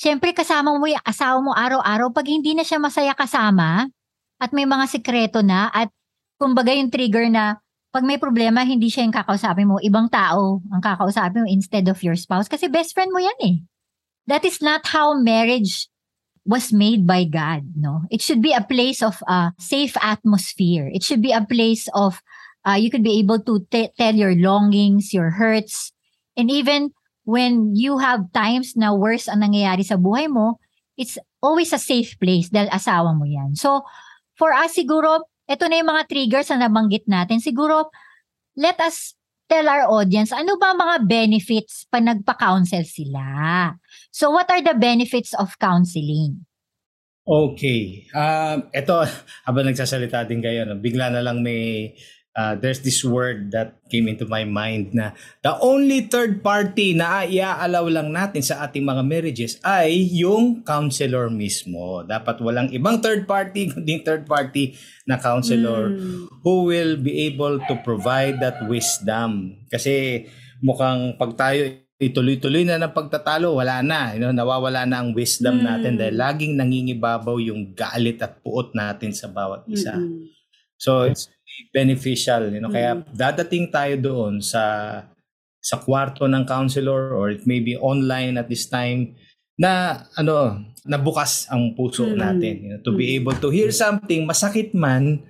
syempre 0.00 0.32
kasama 0.32 0.72
mo 0.80 0.88
yung 0.88 1.04
asawa 1.04 1.38
mo 1.44 1.52
araw-araw 1.52 2.10
pag 2.10 2.26
hindi 2.26 2.56
na 2.56 2.64
siya 2.64 2.80
masaya 2.80 3.12
kasama 3.12 3.86
at 4.40 4.50
may 4.56 4.64
mga 4.64 4.88
sikreto 4.88 5.44
na 5.44 5.68
at 5.68 5.92
kumbaga 6.40 6.72
yung 6.72 6.88
trigger 6.88 7.28
na 7.28 7.60
pag 7.90 8.06
may 8.06 8.18
problema, 8.22 8.62
hindi 8.62 8.86
siya 8.86 9.02
yung 9.02 9.14
kakausapin 9.14 9.66
mo. 9.66 9.82
Ibang 9.82 10.10
tao 10.14 10.62
ang 10.70 10.82
kakausapin 10.82 11.42
mo 11.42 11.48
instead 11.50 11.86
of 11.90 11.98
your 12.06 12.14
spouse. 12.14 12.46
Kasi 12.46 12.70
best 12.70 12.94
friend 12.94 13.10
mo 13.10 13.18
yan 13.18 13.38
eh. 13.42 13.56
That 14.30 14.46
is 14.46 14.62
not 14.62 14.86
how 14.86 15.18
marriage 15.18 15.90
was 16.46 16.72
made 16.72 17.06
by 17.06 17.26
God, 17.26 17.74
no? 17.74 18.06
It 18.08 18.22
should 18.22 18.40
be 18.40 18.54
a 18.54 18.62
place 18.62 19.02
of 19.02 19.18
uh, 19.26 19.50
safe 19.58 19.98
atmosphere. 19.98 20.86
It 20.86 21.02
should 21.02 21.20
be 21.20 21.34
a 21.34 21.44
place 21.44 21.90
of 21.92 22.22
uh, 22.62 22.78
you 22.78 22.90
could 22.90 23.02
be 23.02 23.18
able 23.18 23.42
to 23.42 23.66
t- 23.70 23.90
tell 23.98 24.14
your 24.14 24.34
longings, 24.38 25.12
your 25.12 25.34
hurts, 25.34 25.92
and 26.38 26.50
even 26.50 26.94
when 27.24 27.76
you 27.76 27.98
have 27.98 28.32
times 28.32 28.74
na 28.76 28.94
worse 28.94 29.28
ang 29.28 29.42
nangyayari 29.44 29.84
sa 29.84 29.98
buhay 30.00 30.30
mo, 30.30 30.58
it's 30.96 31.18
always 31.42 31.72
a 31.72 31.80
safe 31.80 32.16
place 32.20 32.48
dahil 32.48 32.70
asawa 32.70 33.12
mo 33.16 33.24
yan. 33.26 33.56
So, 33.56 33.84
for 34.36 34.52
us 34.52 34.76
siguro, 34.76 35.24
ito 35.50 35.66
na 35.66 35.82
yung 35.82 35.90
mga 35.90 36.06
triggers 36.06 36.48
na 36.54 36.70
nabanggit 36.70 37.10
natin. 37.10 37.42
Siguro, 37.42 37.90
let 38.54 38.78
us 38.78 39.18
tell 39.50 39.66
our 39.66 39.90
audience, 39.90 40.30
ano 40.30 40.54
ba 40.54 40.70
mga 40.78 41.10
benefits 41.10 41.90
pa 41.90 41.98
nagpa-counsel 41.98 42.86
sila? 42.86 43.74
So, 44.14 44.30
what 44.30 44.46
are 44.46 44.62
the 44.62 44.78
benefits 44.78 45.34
of 45.34 45.58
counseling? 45.58 46.46
Okay. 47.26 48.06
Um, 48.14 48.70
ito, 48.70 48.94
habang 49.46 49.66
nagsasalita 49.66 50.22
din 50.30 50.38
kayo, 50.38 50.62
no, 50.70 50.78
bigla 50.78 51.10
na 51.10 51.18
lang 51.18 51.42
may, 51.42 51.90
uh, 52.36 52.54
there's 52.56 52.80
this 52.80 53.02
word 53.02 53.50
that 53.50 53.78
came 53.90 54.06
into 54.06 54.26
my 54.26 54.46
mind 54.46 54.94
na 54.94 55.12
the 55.42 55.50
only 55.60 56.06
third 56.06 56.42
party 56.42 56.94
na 56.94 57.26
iaalaw 57.26 57.86
lang 57.90 58.14
natin 58.14 58.42
sa 58.42 58.62
ating 58.66 58.86
mga 58.86 59.02
marriages 59.02 59.58
ay 59.62 59.90
yung 60.14 60.62
counselor 60.62 61.26
mismo. 61.30 62.06
Dapat 62.06 62.38
walang 62.42 62.70
ibang 62.70 63.02
third 63.02 63.26
party, 63.26 63.66
kundi 63.72 64.02
third 64.02 64.26
party 64.26 64.74
na 65.06 65.18
counselor 65.18 65.90
Mm. 65.90 66.30
who 66.46 66.70
will 66.70 66.94
be 66.96 67.26
able 67.26 67.58
to 67.66 67.74
provide 67.82 68.38
that 68.38 68.62
wisdom. 68.70 69.58
Kasi 69.66 70.24
mukhang 70.62 71.18
pag 71.18 71.34
tayo 71.34 71.66
ituloy-tuloy 72.00 72.64
na 72.64 72.80
ng 72.80 72.96
pagtatalo, 72.96 73.60
wala 73.60 73.84
na. 73.84 74.16
You 74.16 74.24
know, 74.24 74.32
nawawala 74.32 74.88
na 74.88 75.04
ang 75.04 75.12
wisdom 75.12 75.60
Mm. 75.60 75.64
natin 75.66 75.92
dahil 76.00 76.14
laging 76.16 76.54
nangingibabaw 76.56 77.36
yung 77.42 77.76
galit 77.76 78.22
at 78.24 78.40
puot 78.40 78.72
natin 78.72 79.12
sa 79.12 79.28
bawat 79.28 79.68
isa. 79.68 79.92
Mm-mm. 79.92 80.32
So 80.80 81.04
it's 81.04 81.28
beneficial, 81.68 82.48
you 82.48 82.60
know. 82.64 82.72
Kaya 82.72 83.00
Mm. 83.00 83.04
dadating 83.12 83.68
tayo 83.68 83.94
doon 84.00 84.40
sa 84.40 84.62
sa 85.60 85.76
kwarto 85.76 86.24
ng 86.24 86.48
counselor 86.48 87.12
or 87.12 87.28
it 87.28 87.44
may 87.44 87.60
be 87.60 87.76
online 87.76 88.40
at 88.40 88.48
this 88.48 88.64
time 88.64 89.12
na 89.60 90.02
ano, 90.16 90.56
nabukas 90.88 91.44
ang 91.52 91.76
puso 91.76 92.08
Mm. 92.08 92.16
natin 92.16 92.54
you 92.64 92.70
know, 92.72 92.80
to 92.80 92.96
be 92.96 93.12
Mm. 93.12 93.16
able 93.20 93.36
to 93.36 93.52
hear 93.52 93.68
something 93.68 94.24
masakit 94.24 94.72
man 94.72 95.20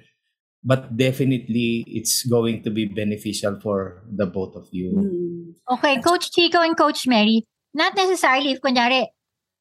but 0.63 0.93
definitely 0.95 1.83
it's 1.89 2.23
going 2.29 2.61
to 2.63 2.71
be 2.71 2.85
beneficial 2.87 3.57
for 3.59 4.05
the 4.07 4.29
both 4.29 4.55
of 4.55 4.69
you. 4.71 4.93
Mm. 4.93 5.57
Okay, 5.67 5.99
Coach 6.05 6.31
Chico 6.31 6.61
and 6.61 6.77
Coach 6.77 7.09
Mary, 7.09 7.49
not 7.75 7.97
necessarily 7.97 8.53
if 8.55 8.61
kunyari, 8.61 9.09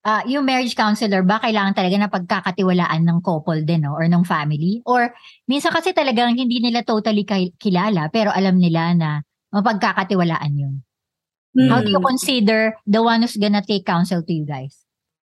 ah, 0.05 0.23
yung 0.27 0.47
marriage 0.47 0.75
counselor 0.75 1.23
ba 1.23 1.39
kailangan 1.43 1.75
talaga 1.75 1.95
na 1.99 2.09
pagkakatiwalaan 2.11 3.03
ng 3.03 3.19
couple 3.23 3.63
din 3.63 3.83
no? 3.83 3.95
or 3.95 4.07
ng 4.07 4.23
family? 4.23 4.79
Or 4.87 5.11
minsan 5.47 5.71
kasi 5.75 5.91
talagang 5.91 6.35
hindi 6.35 6.59
nila 6.63 6.83
totally 6.83 7.27
kilala 7.59 8.07
pero 8.11 8.31
alam 8.31 8.59
nila 8.59 8.95
na 8.95 9.09
mapagkakatiwalaan 9.51 10.53
yun. 10.55 10.75
How 11.67 11.81
do 11.81 11.89
you 11.89 11.99
Mm. 11.99 12.05
consider 12.05 12.77
the 12.85 13.01
one 13.01 13.25
who's 13.25 13.35
gonna 13.35 13.65
take 13.65 13.83
counsel 13.83 14.21
to 14.21 14.31
you 14.31 14.45
guys? 14.45 14.85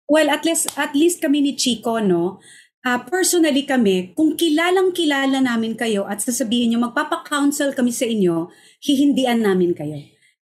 Well, 0.07 0.29
at 0.29 0.45
least 0.45 0.69
at 0.77 0.93
least 0.93 1.25
kami 1.25 1.41
ni 1.41 1.53
Chico, 1.57 1.99
no? 1.99 2.39
Ah, 2.85 3.01
personally 3.01 3.65
kami, 3.65 4.13
kung 4.13 4.37
kilalang 4.37 4.93
kilala 4.93 5.41
namin 5.41 5.73
kayo 5.73 6.05
at 6.05 6.21
sasabihin 6.21 6.77
nyo, 6.77 6.85
magpapa-counsel 6.93 7.73
kami 7.73 7.89
sa 7.89 8.05
inyo, 8.05 8.53
hihindian 8.85 9.41
namin 9.41 9.73
kayo. 9.73 9.97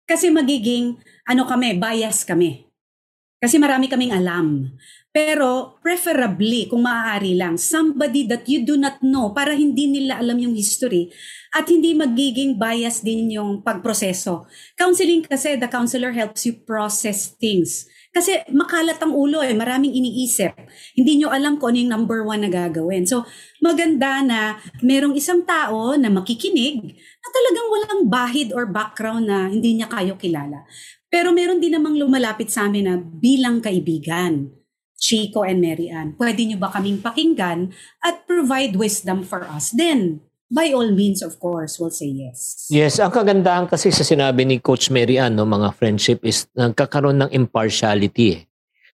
Kasi 0.07 0.31
magiging, 0.31 0.95
ano 1.27 1.43
kami, 1.43 1.75
bias 1.75 2.23
kami. 2.23 2.68
Kasi 3.39 3.55
marami 3.55 3.87
kaming 3.87 4.11
alam. 4.11 4.67
Pero 5.09 5.79
preferably, 5.81 6.67
kung 6.67 6.85
maaari 6.85 7.39
lang, 7.39 7.55
somebody 7.55 8.27
that 8.27 8.45
you 8.45 8.61
do 8.67 8.75
not 8.75 8.99
know 9.01 9.31
para 9.31 9.55
hindi 9.55 9.89
nila 9.89 10.19
alam 10.19 10.37
yung 10.37 10.53
history 10.53 11.09
at 11.55 11.65
hindi 11.65 11.97
magiging 11.97 12.59
bias 12.59 13.01
din 13.01 13.31
yung 13.33 13.65
pagproseso. 13.65 14.45
Counseling 14.77 15.25
kasi, 15.25 15.57
the 15.57 15.65
counselor 15.65 16.13
helps 16.13 16.45
you 16.45 16.61
process 16.61 17.33
things. 17.39 17.89
Kasi 18.09 18.41
makalat 18.53 18.97
ang 19.01 19.13
ulo 19.13 19.41
eh, 19.41 19.53
maraming 19.53 19.93
iniisip. 19.93 20.53
Hindi 20.97 21.21
nyo 21.21 21.29
alam 21.29 21.61
kung 21.61 21.73
ano 21.73 21.77
yung 21.79 21.93
number 21.93 22.19
one 22.25 22.41
na 22.41 22.49
gagawin. 22.49 23.05
So, 23.05 23.25
maganda 23.61 24.25
na 24.25 24.57
merong 24.81 25.13
isang 25.13 25.45
tao 25.45 25.93
na 25.93 26.09
makikinig 26.09 26.99
na 26.99 27.27
talagang 27.29 27.67
walang 27.69 28.01
bahid 28.09 28.49
or 28.53 28.65
background 28.69 29.29
na 29.29 29.49
hindi 29.49 29.77
niya 29.77 29.89
kayo 29.89 30.17
kilala. 30.17 30.65
Pero 31.09 31.33
meron 31.33 31.57
din 31.57 31.73
namang 31.73 31.97
lumalapit 31.97 32.53
sa 32.53 32.69
amin 32.69 32.85
na 32.85 32.95
bilang 33.01 33.65
kaibigan, 33.65 34.53
Chico 34.99 35.41
and 35.41 35.57
Mary 35.57 35.89
Ann, 35.89 36.13
pwede 36.21 36.45
nyo 36.45 36.61
ba 36.61 36.69
kaming 36.69 37.01
pakinggan 37.01 37.73
at 38.05 38.29
provide 38.29 38.77
wisdom 38.77 39.25
for 39.25 39.41
us? 39.41 39.73
Then, 39.73 40.21
by 40.53 40.69
all 40.69 40.93
means, 40.93 41.25
of 41.25 41.41
course, 41.41 41.81
we'll 41.81 41.89
say 41.89 42.13
yes. 42.13 42.69
Yes, 42.69 43.01
ang 43.01 43.09
kagandahan 43.09 43.65
kasi 43.65 43.89
sa 43.89 44.05
sinabi 44.05 44.45
ni 44.45 44.61
Coach 44.61 44.93
Mary 44.93 45.17
Ann, 45.17 45.33
no, 45.33 45.49
mga 45.49 45.73
friendship 45.73 46.21
is 46.21 46.45
nagkakaroon 46.53 47.25
ng 47.25 47.31
impartiality 47.33 48.37
eh. 48.37 48.41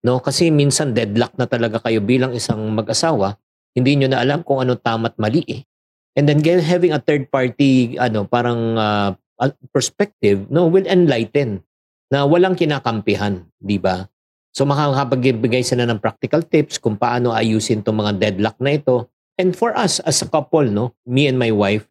No, 0.02 0.19
kasi 0.19 0.50
minsan 0.50 0.92
deadlock 0.92 1.38
na 1.38 1.47
talaga 1.47 1.81
kayo 1.81 2.02
bilang 2.02 2.35
isang 2.35 2.61
mag-asawa, 2.75 3.38
hindi 3.73 3.97
nyo 3.97 4.12
na 4.12 4.21
alam 4.21 4.45
kung 4.45 4.61
ano 4.61 4.76
tama't 4.76 5.16
mali 5.16 5.47
eh. 5.49 5.62
And 6.12 6.28
then 6.28 6.45
having 6.45 6.92
a 6.92 7.00
third 7.00 7.33
party 7.33 7.97
ano 7.97 8.28
parang 8.28 8.76
uh, 8.76 9.16
perspective 9.73 10.45
no 10.52 10.69
will 10.69 10.85
enlighten 10.85 11.64
na 12.12 12.28
walang 12.28 12.52
kinakampihan, 12.52 13.40
di 13.57 13.81
ba? 13.81 14.04
So 14.52 14.69
makakapagbigay 14.69 15.64
sila 15.64 15.88
ng 15.88 15.97
practical 15.97 16.45
tips 16.45 16.76
kung 16.76 17.00
paano 17.00 17.33
ayusin 17.33 17.81
tong 17.81 18.04
mga 18.04 18.21
deadlock 18.21 18.61
na 18.61 18.76
ito. 18.76 19.09
And 19.40 19.57
for 19.57 19.73
us 19.73 19.97
as 20.04 20.21
a 20.21 20.28
couple, 20.28 20.69
no, 20.69 20.92
me 21.09 21.25
and 21.25 21.40
my 21.40 21.49
wife, 21.49 21.88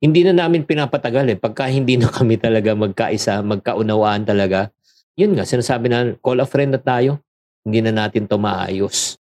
hindi 0.00 0.24
na 0.24 0.32
namin 0.32 0.64
pinapatagal 0.64 1.28
eh. 1.28 1.36
Pagka 1.36 1.68
hindi 1.68 2.00
na 2.00 2.08
kami 2.08 2.40
talaga 2.40 2.72
magkaisa, 2.72 3.44
magkaunawaan 3.44 4.24
talaga, 4.24 4.72
yun 5.12 5.36
nga, 5.36 5.44
sinasabi 5.44 5.92
na, 5.92 6.16
call 6.24 6.40
a 6.40 6.48
friend 6.48 6.72
na 6.72 6.80
tayo, 6.80 7.20
hindi 7.60 7.84
na 7.84 7.92
natin 7.92 8.24
to 8.24 8.40
maayos. 8.40 9.20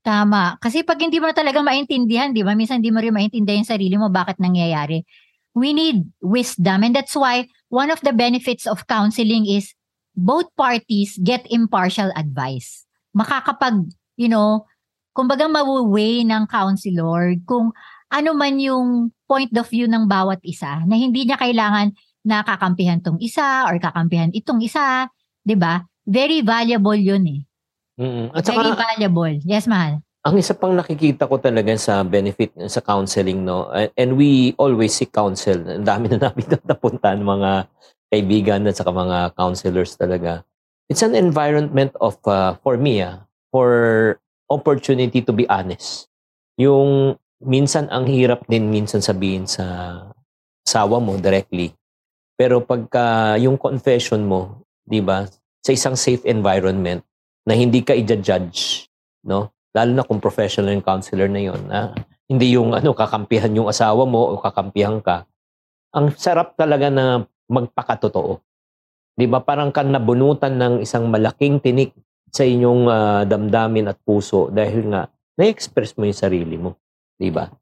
Tama. 0.00 0.56
Kasi 0.56 0.88
pag 0.88 0.96
hindi 0.96 1.20
mo 1.20 1.28
talaga 1.36 1.60
maintindihan, 1.60 2.32
di 2.32 2.40
ba? 2.40 2.56
Minsan 2.56 2.80
hindi 2.80 2.96
mo 2.96 3.04
rin 3.04 3.12
maintindihan 3.12 3.60
yung 3.60 3.68
sarili 3.68 4.00
mo 4.00 4.08
bakit 4.08 4.40
nangyayari. 4.40 5.04
We 5.52 5.76
need 5.76 6.08
wisdom. 6.24 6.80
And 6.80 6.96
that's 6.96 7.12
why 7.12 7.52
one 7.68 7.90
of 7.90 8.00
the 8.02 8.14
benefits 8.14 8.66
of 8.66 8.86
counseling 8.86 9.46
is 9.46 9.74
both 10.16 10.48
parties 10.56 11.18
get 11.20 11.44
impartial 11.52 12.10
advice. 12.16 12.86
Makakapag, 13.12 13.90
you 14.16 14.28
know, 14.28 14.64
kumbaga 15.16 15.48
mawu-weigh 15.48 16.24
ng 16.28 16.44
counselor 16.48 17.36
kung 17.48 17.72
ano 18.12 18.30
man 18.36 18.60
yung 18.60 19.10
point 19.26 19.50
of 19.58 19.66
view 19.66 19.90
ng 19.90 20.06
bawat 20.06 20.38
isa 20.46 20.84
na 20.86 20.94
hindi 20.94 21.26
niya 21.26 21.40
kailangan 21.40 21.90
na 22.26 22.42
kakampihan 22.46 23.02
tong 23.02 23.18
isa 23.18 23.66
or 23.66 23.78
kakampihan 23.78 24.30
itong 24.34 24.62
isa, 24.62 25.10
'di 25.42 25.56
ba? 25.58 25.82
Very 26.06 26.42
valuable 26.42 26.94
'yun 26.94 27.24
eh. 27.26 27.40
Mm-mm. 27.96 28.28
At 28.36 28.44
Very 28.44 28.76
saka, 28.76 28.82
valuable. 28.94 29.36
Yes, 29.42 29.64
mahal. 29.66 30.05
Ang 30.26 30.34
isa 30.42 30.58
pang 30.58 30.74
nakikita 30.74 31.30
ko 31.30 31.38
talaga 31.38 31.70
sa 31.78 32.02
benefit 32.02 32.50
sa 32.66 32.82
counseling, 32.82 33.46
no, 33.46 33.70
and 33.94 34.18
we 34.18 34.58
always 34.58 34.90
seek 34.90 35.14
counsel. 35.14 35.54
Ang 35.62 35.86
dami 35.86 36.10
na 36.10 36.18
namin 36.18 36.50
napuntahan 36.66 37.22
mga 37.22 37.70
kaibigan 38.10 38.66
at 38.66 38.74
saka 38.74 38.90
mga 38.90 39.38
counselors 39.38 39.94
talaga. 39.94 40.42
It's 40.90 41.06
an 41.06 41.14
environment 41.14 41.94
of, 42.02 42.18
uh, 42.26 42.58
for 42.58 42.74
me, 42.74 43.06
ah, 43.06 43.22
for 43.54 43.70
opportunity 44.50 45.22
to 45.22 45.30
be 45.30 45.46
honest. 45.46 46.10
Yung 46.58 47.14
minsan 47.38 47.86
ang 47.94 48.10
hirap 48.10 48.42
din 48.50 48.66
minsan 48.66 48.98
sabihin 48.98 49.46
sa 49.46 49.64
sawa 50.66 50.98
mo 50.98 51.14
directly. 51.22 51.70
Pero 52.34 52.66
pagka 52.66 53.38
yung 53.38 53.54
confession 53.54 54.26
mo, 54.26 54.66
'di 54.86 55.00
ba, 55.06 55.26
sa 55.62 55.70
isang 55.70 55.94
safe 55.94 56.22
environment 56.26 57.06
na 57.46 57.54
hindi 57.54 57.82
ka 57.82 57.94
i-judge, 57.94 58.90
no? 59.22 59.55
Lalo 59.76 59.92
na 59.92 60.06
kung 60.08 60.24
professional 60.24 60.72
yung 60.72 60.86
counselor 60.86 61.28
na 61.28 61.40
'yon, 61.44 61.60
na 61.68 61.92
hindi 62.24 62.56
yung 62.56 62.72
ano 62.72 62.96
kakampihan 62.96 63.52
yung 63.52 63.68
asawa 63.68 64.08
mo 64.08 64.32
o 64.32 64.40
kakampihan 64.40 64.96
ka. 65.04 65.28
Ang 65.92 66.16
sarap 66.16 66.56
talaga 66.56 66.88
na 66.88 67.28
magpakatotoo. 67.52 68.40
'Di 69.20 69.28
ba? 69.28 69.44
Parang 69.44 69.68
kan 69.68 69.92
nabunutan 69.92 70.56
ng 70.56 70.74
isang 70.80 71.12
malaking 71.12 71.60
tinik 71.60 71.92
sa 72.32 72.48
inyong 72.48 72.82
ah, 72.88 73.22
damdamin 73.28 73.92
at 73.92 74.00
puso 74.00 74.48
dahil 74.48 74.88
nga 74.88 75.12
na-express 75.36 75.94
mo 76.00 76.08
yung 76.08 76.16
sarili 76.16 76.56
mo, 76.56 76.80
'di 77.20 77.28
ba? 77.28 77.52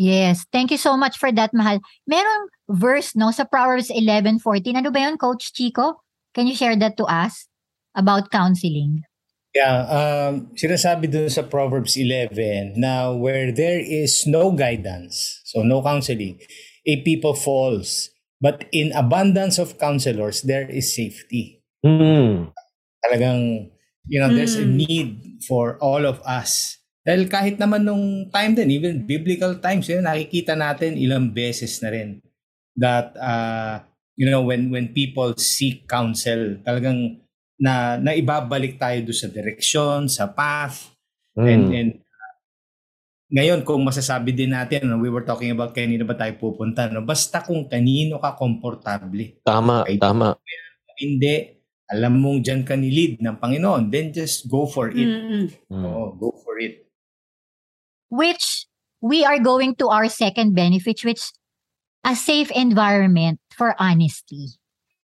Yes. 0.00 0.48
Thank 0.48 0.72
you 0.72 0.80
so 0.80 0.96
much 0.96 1.20
for 1.20 1.28
that, 1.34 1.52
Mahal. 1.52 1.82
Merong 2.08 2.48
verse, 2.70 3.12
no, 3.18 3.34
sa 3.34 3.44
Proverbs 3.44 3.92
11.14. 3.92 4.78
Ano 4.78 4.88
ba 4.88 5.02
yun, 5.02 5.20
Coach 5.20 5.52
Chico? 5.52 6.00
Can 6.32 6.46
you 6.46 6.54
share 6.54 6.78
that 6.78 6.96
to 6.96 7.04
us 7.04 7.50
about 7.92 8.30
counseling? 8.30 9.04
Yeah, 9.50 9.82
um, 9.90 10.54
sinasabi 10.54 11.10
dun 11.10 11.26
sa 11.26 11.42
Proverbs 11.42 11.98
11 11.98 12.78
na 12.78 13.10
where 13.10 13.50
there 13.50 13.82
is 13.82 14.22
no 14.30 14.54
guidance, 14.54 15.42
so 15.42 15.66
no 15.66 15.82
counseling, 15.82 16.38
a 16.86 17.02
people 17.02 17.34
falls. 17.34 18.14
But 18.38 18.70
in 18.70 18.94
abundance 18.94 19.58
of 19.58 19.74
counselors, 19.76 20.46
there 20.46 20.70
is 20.70 20.94
safety. 20.94 21.60
Hmm. 21.82 22.54
Talagang, 23.02 23.74
you 24.06 24.22
know, 24.22 24.30
there's 24.32 24.54
a 24.54 24.64
Mm. 24.64 24.86
need 24.86 25.08
for 25.44 25.76
all 25.82 26.06
of 26.06 26.22
us. 26.22 26.78
Dahil 27.02 27.26
kahit 27.26 27.58
naman 27.58 27.84
nung 27.84 28.30
time 28.30 28.54
din, 28.54 28.70
even 28.70 29.02
biblical 29.02 29.58
times, 29.58 29.90
yun, 29.90 30.06
nakikita 30.06 30.54
natin 30.54 30.94
ilang 30.94 31.34
beses 31.34 31.82
na 31.82 31.90
rin 31.90 32.22
that, 32.78 33.12
uh, 33.18 33.82
you 34.14 34.30
know, 34.30 34.46
when 34.46 34.70
when 34.70 34.94
people 34.94 35.34
seek 35.36 35.88
counsel, 35.90 36.60
talagang 36.62 37.18
na 37.60 38.00
naibabalik 38.00 38.80
tayo 38.80 39.04
doon 39.04 39.18
sa 39.20 39.28
direksyon, 39.28 40.08
sa 40.08 40.32
path, 40.32 40.88
and, 41.36 41.68
Hmm. 41.68 41.76
and 41.76 41.90
uh, 42.00 42.34
ngayon 43.30 43.60
kung 43.62 43.84
masasabi 43.84 44.32
din 44.32 44.50
natin, 44.50 44.88
no, 44.88 44.96
we 44.96 45.12
were 45.12 45.22
talking 45.22 45.52
about 45.52 45.76
kanino 45.76 46.08
ba 46.08 46.16
tayo 46.16 46.34
pupunta, 46.40 46.88
no? 46.88 47.04
basta 47.04 47.44
kung 47.44 47.68
kanino 47.68 48.16
ka 48.16 48.34
komportable. 48.34 49.38
Tama, 49.44 49.84
Okay. 49.84 50.00
tama. 50.00 50.34
Hindi, 50.96 51.60
alam 51.86 52.16
mong 52.16 52.40
dyan 52.40 52.64
ka 52.64 52.74
nilid 52.76 53.20
ng 53.20 53.36
Panginoon, 53.36 53.92
then 53.92 54.08
just 54.10 54.48
go 54.48 54.64
for 54.64 54.88
it. 54.88 55.04
Hmm. 55.06 55.46
Oo, 55.84 56.16
go 56.16 56.32
for 56.40 56.56
it. 56.58 56.88
Which 58.10 58.66
we 59.00 59.22
are 59.22 59.38
going 59.38 59.76
to 59.80 59.88
our 59.92 60.08
second 60.08 60.56
benefit, 60.56 61.04
which 61.04 61.22
a 62.04 62.16
safe 62.16 62.48
environment 62.52 63.36
for 63.52 63.76
honesty. 63.76 64.59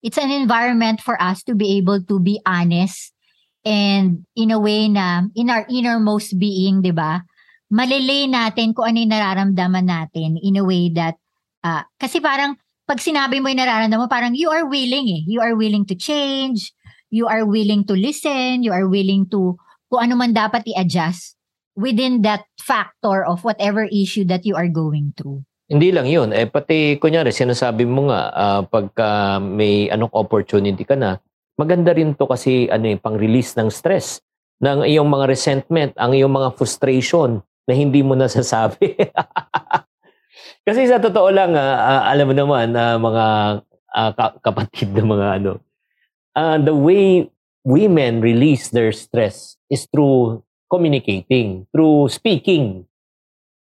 It's 0.04 0.20
an 0.20 0.28
environment 0.28 1.00
for 1.00 1.16
us 1.16 1.40
to 1.48 1.56
be 1.56 1.80
able 1.80 2.04
to 2.12 2.20
be 2.20 2.36
honest 2.44 3.16
and 3.64 4.28
in 4.36 4.52
a 4.52 4.60
way 4.60 4.92
na 4.92 5.24
in 5.32 5.48
our 5.48 5.64
innermost 5.64 6.36
being, 6.36 6.84
di 6.84 6.92
ba? 6.92 7.24
Malilay 7.72 8.28
natin 8.28 8.76
kung 8.76 8.92
ano 8.92 9.00
yung 9.00 9.12
nararamdaman 9.16 9.88
natin 9.88 10.36
in 10.36 10.60
a 10.60 10.64
way 10.64 10.92
that, 10.92 11.16
ah, 11.64 11.88
kasi 11.96 12.20
parang 12.20 12.60
pag 12.84 13.00
sinabi 13.00 13.40
mo 13.40 13.48
yung 13.48 13.64
nararamdaman 13.64 14.04
mo, 14.04 14.12
parang 14.12 14.36
you 14.36 14.52
are 14.52 14.68
willing 14.68 15.08
eh. 15.08 15.24
You 15.24 15.40
are 15.40 15.56
willing 15.56 15.88
to 15.88 15.96
change. 15.96 16.76
You 17.08 17.24
are 17.24 17.48
willing 17.48 17.88
to 17.88 17.96
listen. 17.96 18.60
You 18.60 18.76
are 18.76 18.84
willing 18.84 19.32
to, 19.32 19.56
kung 19.88 20.00
ano 20.04 20.20
man 20.20 20.36
dapat 20.36 20.68
i-adjust 20.68 21.40
within 21.72 22.20
that 22.22 22.44
factor 22.60 23.24
of 23.24 23.40
whatever 23.40 23.88
issue 23.88 24.28
that 24.28 24.44
you 24.44 24.52
are 24.52 24.68
going 24.68 25.16
through. 25.16 25.48
Hindi 25.64 25.88
lang 25.96 26.04
yun. 26.04 26.28
Eh, 26.36 26.44
pati, 26.44 27.00
kunyari, 27.00 27.32
sinasabi 27.32 27.88
mo 27.88 28.12
nga, 28.12 28.22
ah, 28.36 28.62
pagka 28.68 29.40
may 29.40 29.88
anong 29.88 30.12
opportunity 30.12 30.84
ka 30.84 30.92
na, 30.92 31.16
maganda 31.56 31.96
rin 31.96 32.12
to 32.12 32.28
kasi 32.28 32.68
ano 32.68 32.92
eh, 32.92 33.00
pang-release 33.00 33.56
ng 33.56 33.72
stress, 33.72 34.20
ng 34.60 34.84
iyong 34.84 35.08
mga 35.08 35.24
resentment, 35.24 35.92
ang 35.96 36.12
iyong 36.12 36.32
mga 36.32 36.52
frustration 36.60 37.40
na 37.64 37.72
hindi 37.72 38.04
mo 38.04 38.12
nasasabi. 38.20 38.92
kasi 40.68 40.84
sa 40.84 41.00
totoo 41.00 41.32
lang, 41.32 41.56
ah, 41.56 42.12
alam 42.12 42.28
mo 42.28 42.34
naman, 42.36 42.68
na 42.68 43.00
mga 43.00 43.24
ka- 43.94 44.36
kapatid 44.44 44.92
na 44.92 45.04
mga 45.06 45.26
ano, 45.40 45.52
ah, 46.36 46.60
the 46.60 46.76
way 46.76 47.24
women 47.64 48.20
release 48.20 48.68
their 48.68 48.92
stress 48.92 49.56
is 49.72 49.88
through 49.88 50.44
communicating, 50.68 51.64
through 51.72 52.12
speaking. 52.12 52.84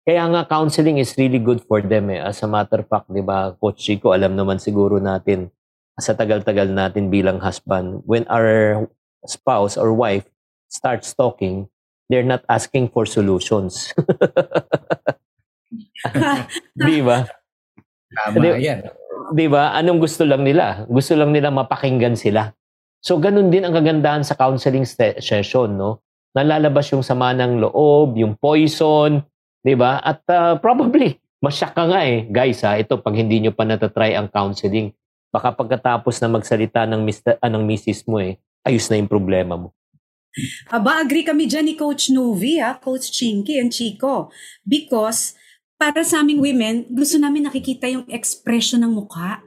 Kaya 0.08 0.24
nga 0.32 0.48
counseling 0.48 0.98
is 0.98 1.14
really 1.20 1.40
good 1.40 1.62
for 1.68 1.84
them 1.84 2.10
eh. 2.10 2.24
As 2.24 2.42
a 2.42 2.50
matter 2.50 2.82
of 2.82 2.90
fact, 2.90 3.12
'di 3.12 3.22
ba, 3.22 3.54
Coach 3.60 3.84
Chico, 3.84 4.16
alam 4.16 4.34
naman 4.34 4.58
siguro 4.58 4.98
natin 4.98 5.52
sa 6.00 6.16
tagal-tagal 6.16 6.72
natin 6.72 7.12
bilang 7.12 7.44
husband, 7.44 8.00
when 8.08 8.24
our 8.32 8.88
spouse 9.28 9.76
or 9.76 9.92
wife 9.92 10.24
starts 10.72 11.12
talking, 11.12 11.68
they're 12.08 12.26
not 12.26 12.48
asking 12.48 12.88
for 12.88 13.04
solutions. 13.04 13.92
'Di 16.80 17.04
ba? 17.04 17.28
Tama 18.10 18.36
Hindi- 18.40 18.66
yan. 18.66 18.80
'Di 19.36 19.46
ba? 19.52 19.76
Anong 19.78 20.02
gusto 20.02 20.26
lang 20.26 20.42
nila? 20.42 20.88
Gusto 20.90 21.14
lang 21.14 21.36
nila 21.36 21.54
mapakinggan 21.54 22.18
sila. 22.18 22.50
So 23.00 23.22
ganun 23.22 23.54
din 23.54 23.64
ang 23.64 23.76
kagandahan 23.76 24.26
sa 24.26 24.36
counseling 24.36 24.88
session, 25.20 25.78
no? 25.78 26.02
Nalalabas 26.34 26.90
yung 26.92 27.06
sama 27.06 27.32
ng 27.36 27.62
loob, 27.62 28.18
yung 28.18 28.36
poison, 28.36 29.22
'di 29.64 29.76
ba? 29.76 30.00
At 30.00 30.24
uh, 30.30 30.56
probably 30.60 31.20
masyak 31.40 31.72
ka 31.72 31.88
nga 31.88 32.04
eh, 32.04 32.28
guys 32.28 32.64
ha, 32.68 32.76
ito 32.76 33.00
pag 33.00 33.16
hindi 33.16 33.40
nyo 33.40 33.56
pa 33.56 33.64
natatry 33.64 34.16
ang 34.16 34.28
counseling, 34.28 34.92
baka 35.32 35.56
pagkatapos 35.56 36.20
na 36.20 36.28
magsalita 36.28 36.84
ng 36.84 37.02
Mr. 37.04 37.40
anong 37.40 37.64
misis 37.64 38.04
mo 38.04 38.20
eh, 38.20 38.36
ayos 38.68 38.92
na 38.92 39.00
yung 39.00 39.08
problema 39.08 39.56
mo. 39.56 39.72
Aba, 40.70 41.02
agree 41.02 41.26
kami 41.26 41.50
dyan 41.50 41.74
ni 41.74 41.76
Coach 41.80 42.14
Novi, 42.14 42.62
ha? 42.62 42.78
Coach 42.78 43.10
Chinky 43.10 43.58
and 43.58 43.74
Chico. 43.74 44.30
Because 44.62 45.34
para 45.80 46.06
sa 46.06 46.22
aming 46.22 46.44
women, 46.44 46.86
gusto 46.92 47.18
namin 47.18 47.50
nakikita 47.50 47.90
yung 47.90 48.06
expression 48.12 48.84
ng 48.86 48.94
mukha 48.94 49.42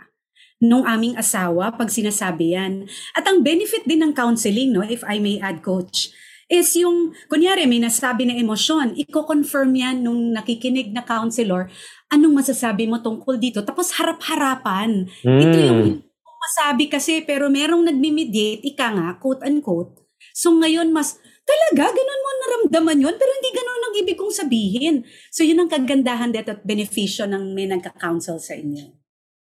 nung 0.59 0.87
aming 0.87 1.15
asawa 1.15 1.75
pag 1.75 1.91
sinasabi 1.91 2.55
yan. 2.59 2.87
At 3.15 3.27
ang 3.27 3.47
benefit 3.47 3.87
din 3.87 4.03
ng 4.03 4.13
counseling, 4.15 4.75
no, 4.75 4.83
if 4.83 5.07
I 5.07 5.23
may 5.23 5.39
add, 5.39 5.63
Coach, 5.63 6.11
is 6.53 6.77
yung, 6.77 7.17
kunyari, 7.33 7.65
may 7.65 7.81
nasabi 7.81 8.29
na 8.29 8.37
emosyon, 8.37 8.93
i-confirm 9.01 9.73
yan 9.73 10.05
nung 10.05 10.37
nakikinig 10.37 10.93
na 10.93 11.01
counselor, 11.01 11.73
anong 12.13 12.45
masasabi 12.45 12.85
mo 12.85 13.01
tungkol 13.01 13.41
dito? 13.41 13.65
Tapos 13.65 13.97
harap-harapan. 13.97 15.09
Ito 15.25 15.57
yung 15.57 15.81
Mm. 15.81 16.05
ko 16.05 16.31
masabi 16.37 16.93
kasi 16.93 17.25
pero 17.25 17.49
merong 17.49 17.89
nagmi-mediate, 17.89 18.61
ika 18.69 18.93
nga, 18.93 19.09
quote-unquote. 19.17 19.97
So 20.37 20.53
ngayon 20.53 20.93
mas, 20.93 21.17
talaga, 21.43 21.89
ganun 21.91 22.21
mo 22.21 22.31
naramdaman 22.45 23.01
yun, 23.01 23.17
pero 23.17 23.33
hindi 23.33 23.51
ganun 23.51 23.83
ang 23.89 23.95
ibig 24.05 24.19
kong 24.21 24.35
sabihin. 24.37 24.95
So 25.33 25.43
yun 25.43 25.65
ang 25.65 25.73
kagandahan 25.73 26.37
dito 26.37 26.53
at 26.53 26.61
beneficyo 26.63 27.25
ng 27.25 27.57
may 27.57 27.65
nagka-counsel 27.67 28.37
sa 28.37 28.53
inyo. 28.53 28.93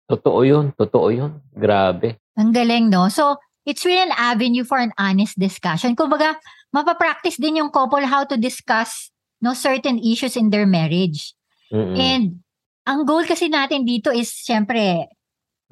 Totoo 0.05 0.39
yun, 0.45 0.65
totoo 0.77 1.07
yun. 1.09 1.41
Grabe. 1.53 2.21
Ang 2.37 2.53
galing, 2.53 2.93
no? 2.93 3.09
So, 3.09 3.41
it's 3.65 3.83
really 3.83 4.01
an 4.01 4.15
avenue 4.15 4.63
for 4.63 4.77
an 4.77 4.93
honest 4.95 5.37
discussion. 5.37 5.97
Kumbaga, 5.97 6.37
mapapractice 6.69 7.41
din 7.41 7.59
yung 7.59 7.73
couple 7.73 8.05
how 8.05 8.23
to 8.23 8.37
discuss 8.37 9.09
no 9.41 9.57
certain 9.57 9.99
issues 9.99 10.37
in 10.37 10.53
their 10.53 10.69
marriage. 10.69 11.33
Mm-mm. 11.73 11.97
And 11.97 12.45
ang 12.85 13.03
goal 13.03 13.25
kasi 13.25 13.49
natin 13.49 13.83
dito 13.83 14.13
is, 14.13 14.29
syempre, 14.31 15.09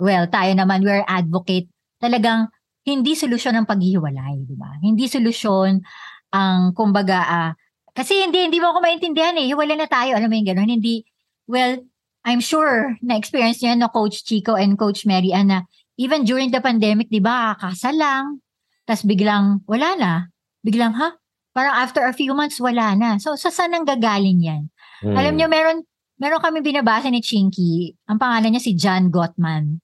well, 0.01 0.25
tayo 0.27 0.51
naman, 0.57 0.81
we're 0.81 1.05
advocate, 1.05 1.69
talagang 2.01 2.49
hindi 2.83 3.13
solusyon 3.13 3.55
ang 3.55 3.69
paghihiwalay, 3.69 4.43
di 4.43 4.57
ba? 4.57 4.75
Hindi 4.81 5.05
solusyon 5.05 5.79
ang, 6.33 6.73
kumbaga, 6.73 7.19
ah, 7.23 7.51
kasi 7.93 8.25
hindi, 8.25 8.49
hindi 8.49 8.57
mo 8.57 8.73
ako 8.73 8.81
maintindihan 8.81 9.37
eh, 9.37 9.45
hiwalay 9.45 9.77
na 9.77 9.87
tayo, 9.87 10.17
alam 10.17 10.27
mo 10.27 10.35
yung 10.35 10.49
gano'n, 10.49 10.67
hindi, 10.67 11.05
well, 11.45 11.77
I'm 12.25 12.41
sure 12.41 12.97
na-experience 13.05 13.61
niyo 13.61 13.77
yan, 13.77 13.79
no, 13.85 13.93
Coach 13.93 14.25
Chico 14.25 14.57
and 14.57 14.75
Coach 14.75 15.05
Mary 15.05 15.31
Ann, 15.31 15.53
na 15.53 15.69
even 15.97 16.25
during 16.25 16.49
the 16.49 16.61
pandemic, 16.61 17.09
di 17.09 17.21
ba, 17.21 17.53
kasal 17.57 17.93
lang, 17.97 18.41
tas 18.83 19.05
biglang, 19.05 19.61
wala 19.69 19.89
na, 19.95 20.13
biglang, 20.65 20.97
ha? 20.97 21.15
Parang 21.53 21.75
after 21.77 22.01
a 22.09 22.17
few 22.17 22.33
months, 22.33 22.57
wala 22.57 22.97
na. 22.97 23.21
So, 23.21 23.37
sa 23.37 23.53
saan 23.53 23.77
ang 23.77 23.85
gagaling 23.85 24.41
yan? 24.41 24.63
Mm. 25.05 25.15
Alam 25.15 25.33
niyo, 25.37 25.47
meron, 25.47 25.77
meron 26.17 26.41
kami 26.41 26.65
binabasa 26.65 27.13
ni 27.13 27.21
Chinky. 27.21 27.93
Ang 28.09 28.17
pangalan 28.17 28.57
niya 28.57 28.63
si 28.65 28.73
John 28.73 29.13
Gottman. 29.13 29.77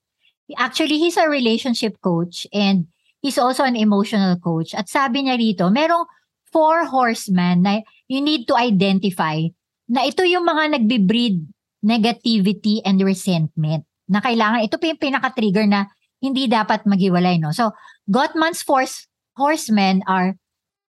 Actually, 0.58 0.98
he's 0.98 1.14
a 1.22 1.30
relationship 1.30 2.02
coach 2.02 2.50
and 2.50 2.90
he's 3.22 3.38
also 3.38 3.62
an 3.62 3.78
emotional 3.78 4.34
coach. 4.42 4.74
At 4.74 4.90
sabi 4.90 5.30
niya 5.30 5.38
rito, 5.38 5.70
merong 5.70 6.10
four 6.50 6.90
horsemen 6.90 7.62
na 7.62 7.86
you 8.10 8.18
need 8.18 8.50
to 8.50 8.58
identify 8.58 9.38
na 9.86 10.10
ito 10.10 10.26
yung 10.26 10.50
mga 10.50 10.82
nagbe-breed 10.82 11.46
negativity 11.86 12.82
and 12.82 12.98
resentment. 13.06 13.86
Na 14.10 14.26
kailangan, 14.26 14.66
ito 14.66 14.82
pa 14.82 14.90
yung 14.90 15.02
pinaka-trigger 15.02 15.70
na 15.70 15.86
hindi 16.20 16.48
dapat 16.52 16.84
maghiwalay, 16.84 17.40
no? 17.40 17.56
So, 17.56 17.72
Gottman's 18.08 18.64
force, 18.64 19.08
horsemen 19.36 20.04
are, 20.08 20.36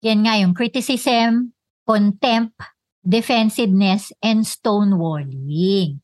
yan 0.01 0.25
nga 0.25 0.41
yung 0.41 0.57
criticism, 0.57 1.53
contempt, 1.85 2.57
defensiveness, 3.05 4.13
and 4.21 4.45
stonewalling. 4.45 6.01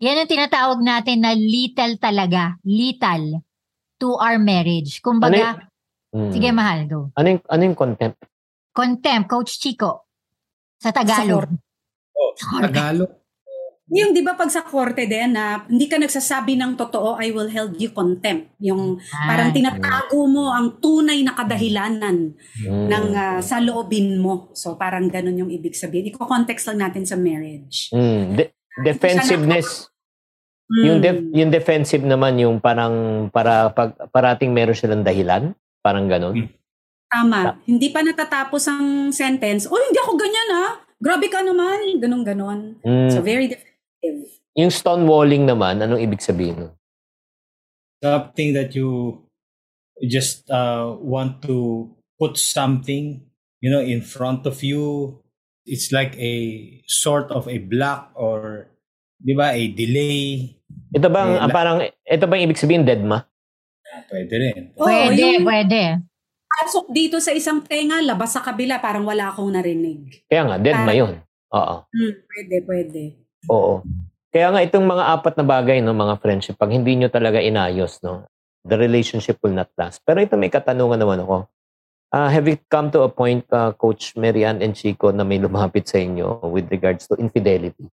Yan 0.00 0.16
ang 0.16 0.30
tinatawag 0.32 0.80
natin 0.80 1.20
na 1.20 1.36
lethal 1.36 2.00
talaga. 2.00 2.56
Lethal 2.64 3.44
to 4.00 4.16
our 4.16 4.40
marriage. 4.40 5.04
Kumbaga, 5.04 5.68
Mm. 6.10 6.32
sige 6.34 6.48
mahal, 6.50 6.90
go. 6.90 7.00
Ano 7.14 7.36
yung, 7.36 7.42
ano 7.46 7.62
yung 7.70 7.78
contempt? 7.78 8.18
Contempt, 8.74 9.26
Coach 9.30 9.60
Chico. 9.60 10.08
Sa 10.80 10.90
Tagalog. 10.90 11.52
Oh, 12.16 12.32
Tagalog. 12.34 13.19
Yung 13.90 14.14
di 14.14 14.22
ba 14.22 14.38
pag 14.38 14.46
sa 14.46 14.62
korte 14.62 15.02
din 15.02 15.34
na 15.34 15.66
hindi 15.66 15.90
ka 15.90 15.98
nagsasabi 15.98 16.54
ng 16.54 16.78
totoo, 16.78 17.18
I 17.18 17.34
will 17.34 17.50
hold 17.50 17.74
you 17.74 17.90
contempt. 17.90 18.54
Yung 18.62 19.02
parang 19.10 19.50
Ah, 19.50 19.54
tinatago 19.54 20.30
mo 20.30 20.54
ang 20.54 20.78
tunay 20.78 21.26
na 21.26 21.34
kadahilanan 21.34 22.38
Mm. 22.62 22.86
ng 22.86 23.06
ah, 23.12 23.38
sa 23.42 23.58
loobin 23.58 24.14
mo. 24.16 24.54
So 24.54 24.78
parang 24.78 25.10
ganun 25.10 25.34
yung 25.36 25.50
ibig 25.50 25.74
sabihin. 25.74 26.14
Iko-context 26.14 26.70
lang 26.70 26.86
natin 26.86 27.02
sa 27.02 27.18
marriage. 27.18 27.90
Mm. 27.90 28.38
De- 28.38 28.54
defensiveness. 28.86 29.90
Mm. 30.70 30.84
Yung 30.86 30.98
def, 31.02 31.18
yung 31.34 31.50
defensive 31.50 32.04
naman 32.06 32.38
yung 32.38 32.62
parang 32.62 33.26
para 33.28 33.74
pag 33.74 33.90
parating 34.14 34.54
meron 34.54 34.78
silang 34.78 35.02
dahilan, 35.02 35.50
parang 35.82 36.06
ganun. 36.06 36.46
Tama. 37.10 37.58
Hindi 37.66 37.90
pa 37.90 38.06
natatapos 38.06 38.70
ang 38.70 39.10
sentence. 39.10 39.66
Oh, 39.66 39.74
hindi 39.74 39.98
ako 39.98 40.14
ganyan 40.14 40.50
ah. 40.54 40.70
Grabe 40.94 41.26
ka 41.26 41.42
naman. 41.42 41.98
Ganon, 41.98 42.22
ganon. 42.22 42.60
Mm, 42.86 43.10
So, 43.10 43.18
very 43.18 43.50
defensive. 43.50 43.69
Yung 44.54 44.72
stonewalling 44.72 45.44
naman, 45.44 45.78
anong 45.78 46.00
ibig 46.00 46.20
sabihin 46.20 46.56
nun? 46.58 46.72
Something 48.00 48.56
that 48.56 48.72
you 48.72 49.20
just 50.00 50.48
uh, 50.48 50.96
want 50.96 51.44
to 51.44 51.88
put 52.16 52.40
something, 52.40 53.20
you 53.60 53.68
know, 53.68 53.80
in 53.80 54.00
front 54.00 54.48
of 54.48 54.64
you. 54.64 55.16
It's 55.68 55.92
like 55.92 56.16
a 56.16 56.34
sort 56.88 57.28
of 57.30 57.44
a 57.46 57.60
block 57.60 58.10
or, 58.16 58.72
di 59.20 59.36
ba, 59.36 59.52
a 59.52 59.62
delay. 59.68 60.56
Ito 60.96 61.12
bang 61.12 61.36
ah, 61.36 61.46
la- 61.46 61.52
parang 61.52 61.76
ito 61.84 62.24
bang 62.24 62.40
ibig 62.42 62.56
sabihin 62.56 62.88
deadma? 62.88 63.28
Pwede 64.08 64.34
rin. 64.34 64.60
Oo, 64.74 64.86
Pwede, 64.88 65.20
yung 65.36 65.44
pwede. 65.44 66.00
pasok 66.50 66.88
dito 66.90 67.20
sa 67.20 67.30
isang 67.30 67.60
tenga, 67.62 68.00
labas 68.00 68.32
sa 68.32 68.40
kabila, 68.40 68.80
parang 68.80 69.04
wala 69.04 69.28
akong 69.30 69.52
narinig. 69.52 70.24
Kaya 70.26 70.48
nga 70.48 70.56
deadma 70.56 70.90
Ah. 70.90 70.96
'yon. 70.96 71.14
Oo. 71.52 71.76
Hmm, 71.86 72.12
pwede, 72.24 72.56
pwede. 72.64 73.02
Oo. 73.48 73.80
Kaya 74.30 74.52
nga 74.52 74.60
itong 74.62 74.86
mga 74.86 75.04
apat 75.16 75.34
na 75.40 75.46
bagay 75.46 75.78
no, 75.80 75.96
mga 75.96 76.20
friendship, 76.20 76.54
pag 76.60 76.70
hindi 76.70 76.94
nyo 76.94 77.08
talaga 77.08 77.40
inayos, 77.40 77.98
no, 78.04 78.28
the 78.62 78.76
relationship 78.76 79.40
will 79.40 79.56
not 79.56 79.72
last. 79.74 80.04
Pero 80.04 80.20
ito 80.20 80.36
may 80.36 80.52
katanungan 80.52 81.00
naman 81.00 81.24
ako. 81.24 81.48
Ah, 82.10 82.26
have 82.26 82.50
you 82.50 82.58
come 82.66 82.90
to 82.90 83.06
a 83.06 83.10
point, 83.10 83.46
uh, 83.54 83.70
Coach 83.78 84.18
Marian 84.18 84.58
and 84.60 84.74
Chico, 84.74 85.14
na 85.14 85.22
may 85.22 85.38
lumapit 85.38 85.86
sa 85.86 86.02
inyo 86.02 86.42
with 86.50 86.66
regards 86.68 87.06
to 87.06 87.14
infidelity? 87.22 87.86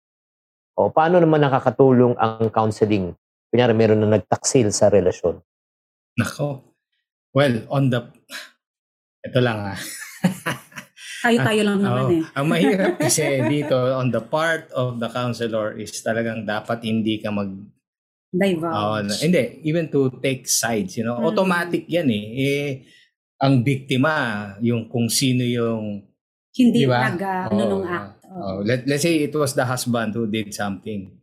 O 0.75 0.91
paano 0.91 1.19
naman 1.19 1.43
nakakatulong 1.43 2.15
ang 2.19 2.47
counseling? 2.51 3.15
Kunyari, 3.51 3.75
meron 3.75 4.03
na 4.03 4.19
nagtaksil 4.19 4.71
sa 4.71 4.91
relasyon. 4.91 5.39
Nako. 6.19 6.63
Well, 7.35 7.67
on 7.67 7.91
the... 7.91 8.07
Ito 9.23 9.39
lang 9.43 9.75
ah. 9.75 9.79
Tayo-tayo 11.25 11.61
lang 11.65 11.79
naman 11.81 12.05
Oo. 12.05 12.13
eh. 12.21 12.23
Ang 12.37 12.45
mahirap 12.45 12.93
kasi 13.05 13.41
dito, 13.49 13.73
on 13.73 14.13
the 14.13 14.21
part 14.21 14.69
of 14.77 15.01
the 15.01 15.09
counselor 15.09 15.73
is 15.73 15.89
talagang 16.05 16.45
dapat 16.45 16.85
hindi 16.85 17.17
ka 17.17 17.33
mag... 17.33 17.49
Divulge. 18.29 18.75
Oo, 18.77 18.95
na- 19.01 19.21
hindi, 19.25 19.43
even 19.65 19.89
to 19.89 20.13
take 20.21 20.45
sides, 20.45 20.93
you 20.99 21.03
know. 21.07 21.17
Mm. 21.17 21.25
Automatic 21.33 21.83
yan 21.89 22.07
eh. 22.13 22.25
eh. 22.37 22.67
Ang 23.41 23.65
biktima, 23.65 24.13
yung 24.61 24.85
kung 24.85 25.09
sino 25.09 25.41
yung... 25.41 26.05
Hindi 26.55 26.85
Di 26.85 26.87
ba? 26.87 27.09
nag, 27.09 27.19
uh, 27.19 27.43
ano 27.49 27.61
Oo, 27.65 27.71
nung 27.73 27.85
act. 27.89 28.15
Oo. 28.29 28.43
Oh, 28.45 28.57
let, 28.61 28.85
let's 28.85 29.01
say 29.01 29.25
it 29.25 29.33
was 29.33 29.57
the 29.57 29.65
husband 29.65 30.13
who 30.13 30.27
did 30.29 30.51
something. 30.53 31.15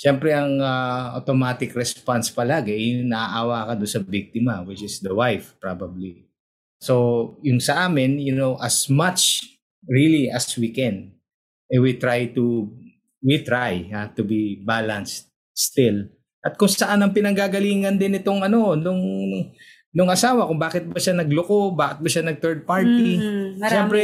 Siyempre, 0.00 0.32
ang 0.32 0.64
ah, 0.64 1.12
automatic 1.20 1.76
response 1.76 2.32
palagi, 2.32 2.72
yung 2.72 3.12
naaawa 3.12 3.68
ka 3.68 3.72
doon 3.76 3.90
sa 3.90 4.00
biktima, 4.00 4.64
which 4.64 4.80
is 4.80 4.96
the 5.04 5.12
wife, 5.12 5.52
probably. 5.60 6.24
So, 6.80 7.36
yung 7.44 7.60
sa 7.60 7.84
amin, 7.84 8.16
you 8.16 8.32
know, 8.32 8.56
as 8.56 8.88
much 8.88 9.49
really 9.86 10.28
as 10.28 10.48
we 10.56 10.74
can, 10.74 11.14
eh, 11.70 11.80
we 11.80 11.96
try 11.96 12.28
to, 12.34 12.68
we 13.22 13.40
try 13.44 13.88
ha, 13.92 14.10
to 14.12 14.22
be 14.24 14.60
balanced 14.60 15.30
still. 15.52 16.08
At 16.40 16.56
kung 16.56 16.72
saan 16.72 17.04
ang 17.04 17.12
pinanggagalingan 17.12 18.00
din 18.00 18.16
itong 18.16 18.40
ano, 18.40 18.72
nung, 18.72 19.00
nung 19.92 20.08
asawa, 20.08 20.48
kung 20.48 20.56
bakit 20.56 20.88
ba 20.88 20.96
siya 20.96 21.20
nagloko, 21.20 21.76
bakit 21.76 21.98
ba 22.00 22.08
siya 22.08 22.24
nag-third 22.24 22.64
party. 22.64 23.10
Mhm, 23.20 23.60
marami. 23.60 23.68
Siyempre, 23.68 24.02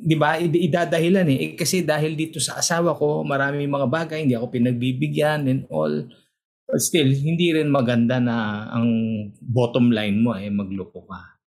di 0.00 0.16
ba, 0.18 0.40
id- 0.40 0.62
idadahilan 0.66 1.26
eh. 1.30 1.38
eh. 1.38 1.50
Kasi 1.54 1.86
dahil 1.86 2.18
dito 2.18 2.42
sa 2.42 2.58
asawa 2.58 2.96
ko, 2.98 3.22
marami 3.22 3.68
mga 3.70 3.86
bagay, 3.86 4.26
hindi 4.26 4.34
ako 4.34 4.50
pinagbibigyan 4.50 5.46
and 5.46 5.62
all. 5.70 5.92
But 6.66 6.80
still, 6.82 7.06
hindi 7.06 7.50
rin 7.54 7.70
maganda 7.70 8.18
na 8.22 8.66
ang 8.70 8.88
bottom 9.42 9.90
line 9.90 10.22
mo 10.22 10.34
eh, 10.34 10.50
magloko 10.50 11.06
ka. 11.06 11.39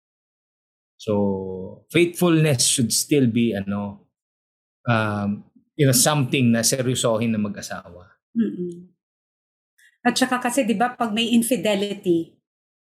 So, 1.02 1.90
faithfulness 1.90 2.70
should 2.70 2.94
still 2.94 3.26
be, 3.26 3.58
ano, 3.58 4.06
um, 4.86 5.50
you 5.74 5.90
know, 5.90 5.98
something 5.98 6.54
na 6.54 6.62
seryosohin 6.62 7.34
na 7.34 7.42
mag-asawa. 7.42 8.22
Mm-mm. 8.38 8.94
At 10.06 10.14
saka 10.14 10.38
kasi 10.38 10.66
'di 10.66 10.78
ba 10.78 10.94
pag 10.94 11.10
may 11.10 11.34
infidelity, 11.34 12.38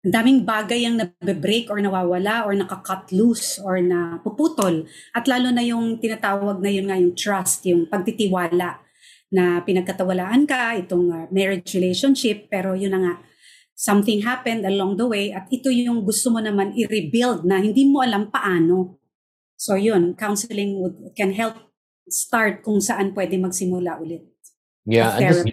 ang 0.04 0.12
daming 0.20 0.40
bagay 0.44 0.84
ang 0.84 1.00
nabe-break 1.00 1.72
or 1.72 1.80
nawawala 1.80 2.44
or 2.44 2.52
nakakat 2.52 3.08
loose 3.12 3.56
or 3.56 3.80
na 3.80 4.20
puputol. 4.20 4.84
At 5.16 5.24
lalo 5.24 5.48
na 5.48 5.64
yung 5.64 5.96
tinatawag 5.96 6.60
na 6.60 6.68
yun 6.68 6.92
nga 6.92 7.00
yung 7.00 7.16
trust, 7.16 7.64
yung 7.64 7.88
pagtitiwala 7.88 8.84
na 9.32 9.64
pinagkatawalaan 9.64 10.44
ka, 10.44 10.76
itong 10.76 11.08
uh, 11.08 11.24
marriage 11.32 11.72
relationship, 11.72 12.52
pero 12.52 12.76
yun 12.76 12.92
na 12.92 13.00
nga, 13.00 13.14
something 13.74 14.22
happened 14.22 14.62
along 14.62 14.94
the 14.94 15.06
way 15.06 15.34
at 15.34 15.50
ito 15.50 15.68
yung 15.68 16.06
gusto 16.06 16.30
mo 16.30 16.38
naman 16.38 16.72
i-rebuild 16.78 17.42
na 17.42 17.58
hindi 17.58 17.84
mo 17.90 18.00
alam 18.00 18.30
paano. 18.30 19.02
So 19.58 19.74
yun, 19.74 20.14
counseling 20.14 20.78
would, 20.78 20.96
can 21.18 21.34
help 21.34 21.58
start 22.06 22.62
kung 22.62 22.78
saan 22.78 23.12
pwede 23.12 23.34
magsimula 23.36 23.98
ulit. 23.98 24.24
Yeah, 24.86 25.18
and 25.18 25.22
just- 25.26 25.46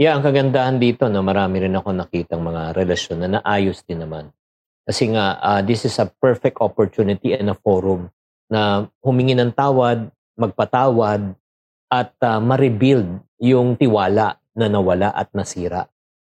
yeah, 0.00 0.16
ang 0.16 0.24
kagandahan 0.24 0.80
dito, 0.80 1.06
no, 1.12 1.20
marami 1.20 1.68
rin 1.68 1.76
ako 1.76 1.92
nakitang 1.92 2.40
mga 2.40 2.72
relasyon 2.72 3.18
na 3.20 3.28
naayos 3.40 3.84
din 3.84 4.00
naman. 4.00 4.32
Kasi 4.88 5.12
nga, 5.12 5.36
ah, 5.38 5.60
this 5.60 5.84
is 5.84 5.94
a 6.00 6.08
perfect 6.08 6.58
opportunity 6.58 7.36
and 7.36 7.52
a 7.52 7.56
forum 7.58 8.08
na 8.50 8.88
humingi 9.04 9.36
ng 9.36 9.52
tawad, 9.52 10.08
magpatawad, 10.34 11.36
at 11.92 12.14
ah, 12.24 12.40
ma-rebuild 12.40 13.20
yung 13.42 13.76
tiwala 13.76 14.40
na 14.56 14.66
nawala 14.66 15.12
at 15.12 15.28
nasira. 15.36 15.90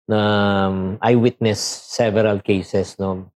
Na 0.06 0.20
um, 0.70 0.76
I 1.02 1.18
witnessed 1.18 1.90
several 1.90 2.38
cases, 2.38 2.94
no. 2.98 3.26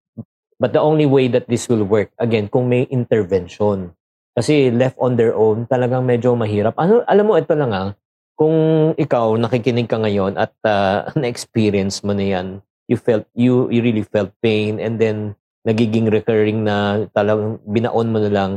But 0.61 0.71
the 0.71 0.79
only 0.79 1.09
way 1.09 1.27
that 1.33 1.49
this 1.49 1.67
will 1.67 1.83
work, 1.83 2.13
again, 2.21 2.47
kung 2.47 2.69
may 2.69 2.87
intervention. 2.87 3.91
Kasi 4.31 4.71
left 4.71 4.95
on 5.01 5.19
their 5.19 5.35
own, 5.35 5.67
talagang 5.67 6.07
medyo 6.07 6.37
mahirap. 6.37 6.77
Ano, 6.79 7.03
alam 7.03 7.25
mo, 7.27 7.35
ito 7.35 7.51
lang 7.51 7.73
ah, 7.75 7.91
kung 8.39 8.91
ikaw 8.95 9.35
nakikinig 9.35 9.85
ka 9.91 9.99
ngayon 9.99 10.33
at 10.39 10.53
uh, 10.65 11.05
na-experience 11.19 12.01
mo 12.01 12.15
na 12.15 12.25
yan, 12.25 12.47
you 12.89 12.97
felt 12.99 13.23
you 13.37 13.71
you 13.71 13.79
really 13.79 14.03
felt 14.03 14.35
pain 14.43 14.81
and 14.81 14.99
then 14.99 15.37
nagiging 15.63 16.09
recurring 16.09 16.65
na 16.65 17.05
talagang 17.13 17.61
binaon 17.63 18.09
mo 18.09 18.17
na 18.17 18.31
lang. 18.33 18.51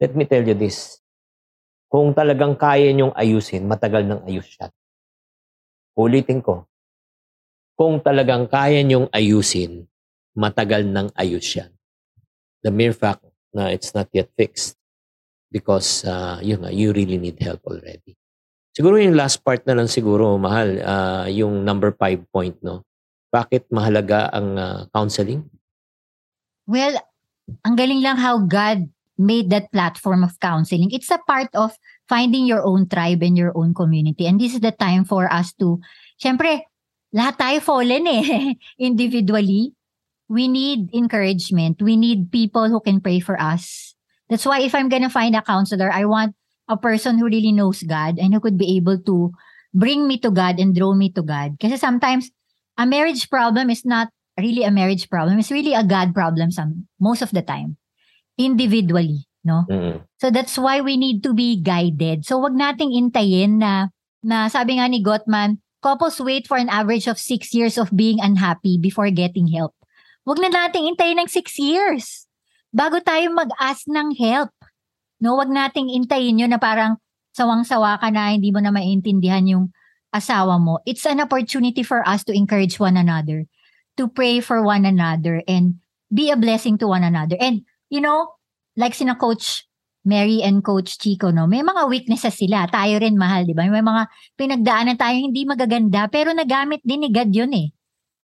Let 0.00 0.16
me 0.16 0.24
tell 0.24 0.42
you 0.42 0.56
this. 0.56 1.02
Kung 1.88 2.12
talagang 2.16 2.56
kaya 2.56 2.88
niyong 2.92 3.12
ayusin, 3.12 3.68
matagal 3.68 4.04
nang 4.04 4.24
ayus 4.24 4.48
siya. 4.48 4.72
Ulitin 5.98 6.40
ko. 6.40 6.68
Kung 7.78 8.02
talagang 8.02 8.50
kaya 8.50 8.82
niyong 8.82 9.06
ayusin, 9.14 9.86
matagal 10.34 10.82
nang 10.82 11.14
ayus 11.14 11.46
siya. 11.46 11.70
The 12.66 12.74
mere 12.74 12.90
fact 12.90 13.22
na 13.54 13.70
it's 13.70 13.94
not 13.94 14.10
yet 14.10 14.34
fixed 14.34 14.74
because 15.54 16.02
uh, 16.02 16.42
yun 16.42 16.66
nga, 16.66 16.74
you 16.74 16.90
really 16.90 17.22
need 17.22 17.38
help 17.38 17.62
already. 17.70 18.18
Siguro 18.74 18.98
yung 18.98 19.18
last 19.18 19.42
part 19.42 19.66
na 19.66 19.74
lang 19.74 19.90
siguro, 19.90 20.38
mahal, 20.38 20.78
ah, 20.86 21.26
yung 21.26 21.66
number 21.66 21.90
five 21.94 22.22
point, 22.30 22.54
no? 22.62 22.86
Bakit 23.30 23.70
mahalaga 23.74 24.30
ang 24.30 24.48
ah, 24.54 24.86
counseling? 24.94 25.42
Well, 26.68 26.98
ang 27.64 27.74
galing 27.74 28.04
lang 28.04 28.20
how 28.20 28.38
God 28.44 28.86
made 29.18 29.50
that 29.50 29.72
platform 29.74 30.22
of 30.22 30.38
counseling. 30.38 30.94
It's 30.94 31.10
a 31.10 31.18
part 31.26 31.50
of 31.58 31.74
finding 32.06 32.46
your 32.46 32.62
own 32.62 32.86
tribe 32.86 33.24
and 33.24 33.34
your 33.34 33.50
own 33.58 33.74
community. 33.74 34.30
And 34.30 34.38
this 34.38 34.54
is 34.54 34.62
the 34.62 34.70
time 34.70 35.02
for 35.02 35.26
us 35.26 35.50
to, 35.58 35.82
syempre, 36.20 36.67
lahat 37.14 37.34
tayo 37.40 37.58
fallen 37.64 38.04
eh, 38.06 38.54
individually. 38.78 39.72
We 40.28 40.44
need 40.44 40.92
encouragement. 40.92 41.80
We 41.80 41.96
need 41.96 42.28
people 42.28 42.68
who 42.68 42.84
can 42.84 43.00
pray 43.00 43.20
for 43.20 43.40
us. 43.40 43.96
That's 44.28 44.44
why 44.44 44.60
if 44.60 44.76
I'm 44.76 44.92
gonna 44.92 45.08
find 45.08 45.32
a 45.32 45.40
counselor, 45.40 45.88
I 45.88 46.04
want 46.04 46.36
a 46.68 46.76
person 46.76 47.16
who 47.16 47.24
really 47.24 47.52
knows 47.52 47.80
God 47.80 48.20
and 48.20 48.36
who 48.36 48.40
could 48.40 48.60
be 48.60 48.76
able 48.76 49.00
to 49.08 49.32
bring 49.72 50.04
me 50.04 50.20
to 50.20 50.30
God 50.30 50.60
and 50.60 50.76
draw 50.76 50.92
me 50.92 51.08
to 51.16 51.24
God. 51.24 51.56
Kasi 51.56 51.80
sometimes, 51.80 52.28
a 52.76 52.84
marriage 52.84 53.32
problem 53.32 53.72
is 53.72 53.88
not 53.88 54.12
really 54.36 54.62
a 54.62 54.70
marriage 54.70 55.08
problem. 55.08 55.40
It's 55.40 55.50
really 55.50 55.72
a 55.72 55.82
God 55.82 56.14
problem 56.14 56.52
some 56.52 56.86
most 57.00 57.24
of 57.24 57.32
the 57.32 57.42
time. 57.42 57.76
Individually, 58.36 59.26
no? 59.42 59.66
Mm. 59.66 60.04
So 60.20 60.30
that's 60.30 60.56
why 60.60 60.80
we 60.80 60.96
need 60.96 61.24
to 61.24 61.34
be 61.34 61.58
guided. 61.58 62.28
So 62.28 62.38
wag 62.38 62.54
nating 62.54 62.94
intayin 62.94 63.58
na 63.58 63.90
na 64.22 64.46
sabi 64.46 64.78
nga 64.78 64.86
ni 64.86 65.02
Gottman, 65.02 65.58
couples 65.82 66.20
wait 66.20 66.46
for 66.46 66.56
an 66.56 66.68
average 66.68 67.06
of 67.06 67.18
six 67.18 67.54
years 67.54 67.78
of 67.78 67.94
being 67.94 68.18
unhappy 68.20 68.78
before 68.78 69.10
getting 69.10 69.48
help. 69.48 69.74
Wag 70.26 70.42
na 70.42 70.50
nating 70.50 70.88
intayin 70.90 71.20
ng 71.22 71.30
six 71.30 71.56
years 71.56 72.26
bago 72.74 73.00
tayo 73.00 73.32
mag-ask 73.32 73.86
ng 73.88 74.16
help. 74.18 74.52
No, 75.22 75.38
wag 75.38 75.48
nating 75.48 75.90
intayin 75.92 76.38
yun 76.38 76.52
na 76.52 76.60
parang 76.60 76.98
sawang-sawa 77.34 78.02
ka 78.02 78.10
na 78.10 78.34
hindi 78.34 78.50
mo 78.50 78.58
na 78.58 78.74
maintindihan 78.74 79.46
yung 79.46 79.64
asawa 80.10 80.58
mo. 80.58 80.80
It's 80.88 81.06
an 81.06 81.20
opportunity 81.22 81.84
for 81.84 82.02
us 82.06 82.24
to 82.26 82.32
encourage 82.34 82.80
one 82.80 82.96
another, 82.96 83.46
to 83.96 84.08
pray 84.08 84.40
for 84.40 84.62
one 84.62 84.88
another 84.88 85.42
and 85.46 85.78
be 86.08 86.32
a 86.32 86.38
blessing 86.38 86.78
to 86.82 86.88
one 86.88 87.04
another. 87.04 87.36
And 87.38 87.62
you 87.88 88.00
know, 88.00 88.34
like 88.76 88.94
sina 88.94 89.14
coach 89.14 89.67
Mary 90.08 90.40
and 90.40 90.64
Coach 90.64 90.96
Chico, 90.96 91.28
no, 91.28 91.44
may 91.44 91.60
mga 91.60 91.84
weaknesses 91.84 92.32
sila. 92.40 92.64
Tayo 92.72 92.96
rin 92.96 93.20
mahal, 93.20 93.44
di 93.44 93.52
ba? 93.52 93.68
May 93.68 93.84
mga 93.84 94.08
pinagdaanan 94.40 94.96
tayo 94.96 95.20
hindi 95.20 95.44
magaganda, 95.44 96.08
pero 96.08 96.32
nagamit 96.32 96.80
din 96.80 97.04
ni 97.04 97.12
God 97.12 97.28
yun 97.28 97.52
eh. 97.52 97.68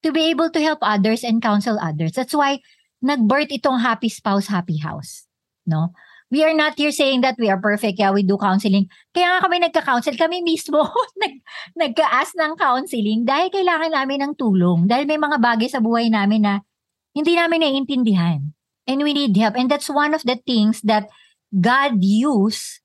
To 0.07 0.15
be 0.15 0.31
able 0.31 0.47
to 0.55 0.63
help 0.63 0.79
others 0.79 1.27
and 1.27 1.43
counsel 1.43 1.75
others. 1.83 2.15
That's 2.15 2.31
why 2.31 2.63
nag-birth 3.03 3.51
itong 3.51 3.83
Happy 3.83 4.07
Spouse, 4.07 4.47
Happy 4.47 4.79
House. 4.79 5.27
No? 5.67 5.91
We 6.31 6.41
are 6.41 6.55
not 6.55 6.79
here 6.79 6.95
saying 6.95 7.21
that 7.21 7.35
we 7.37 7.51
are 7.51 7.59
perfect, 7.59 7.99
yeah, 7.99 8.09
we 8.09 8.23
do 8.23 8.39
counseling. 8.39 8.89
Kaya 9.13 9.37
nga 9.37 9.39
kami 9.45 9.61
nagka-counsel, 9.61 10.15
kami 10.15 10.41
mismo 10.41 10.81
nag, 11.21 11.33
nagka-ask 11.77 12.33
ng 12.39 12.57
counseling 12.57 13.27
dahil 13.27 13.51
kailangan 13.51 13.91
namin 13.91 14.23
ng 14.23 14.33
tulong. 14.39 14.87
Dahil 14.87 15.05
may 15.05 15.19
mga 15.19 15.37
bagay 15.37 15.67
sa 15.67 15.83
buhay 15.83 16.07
namin 16.07 16.47
na 16.47 16.53
hindi 17.11 17.35
namin 17.35 17.61
naiintindihan. 17.61 18.39
And 18.83 18.99
we 18.99 19.13
need 19.13 19.37
help. 19.37 19.55
And 19.55 19.69
that's 19.69 19.87
one 19.87 20.11
of 20.11 20.25
the 20.25 20.41
things 20.41 20.81
that 20.83 21.07
God 21.53 22.01
used 22.03 22.81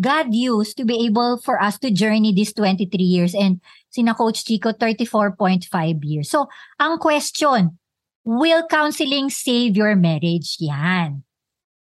God 0.00 0.32
used 0.32 0.76
to 0.76 0.84
be 0.84 1.04
able 1.04 1.36
for 1.40 1.60
us 1.60 1.76
to 1.80 1.90
journey 1.90 2.32
these 2.32 2.52
23 2.54 2.88
years 3.04 3.34
and 3.34 3.60
sina 3.90 4.14
Coach 4.14 4.44
Chico 4.44 4.72
34.5 4.72 5.68
years. 6.04 6.30
So, 6.30 6.48
ang 6.80 6.96
question, 6.96 7.76
will 8.24 8.64
counseling 8.68 9.28
save 9.28 9.76
your 9.76 9.96
marriage? 9.96 10.56
Yan 10.60 11.24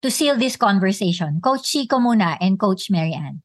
to 0.02 0.10
seal 0.10 0.38
this 0.38 0.56
conversation? 0.56 1.41
Coach 1.41 1.65
Chico 1.65 1.97
muna 1.97 2.38
and 2.39 2.60
Coach 2.60 2.89
Marianne. 2.89 3.41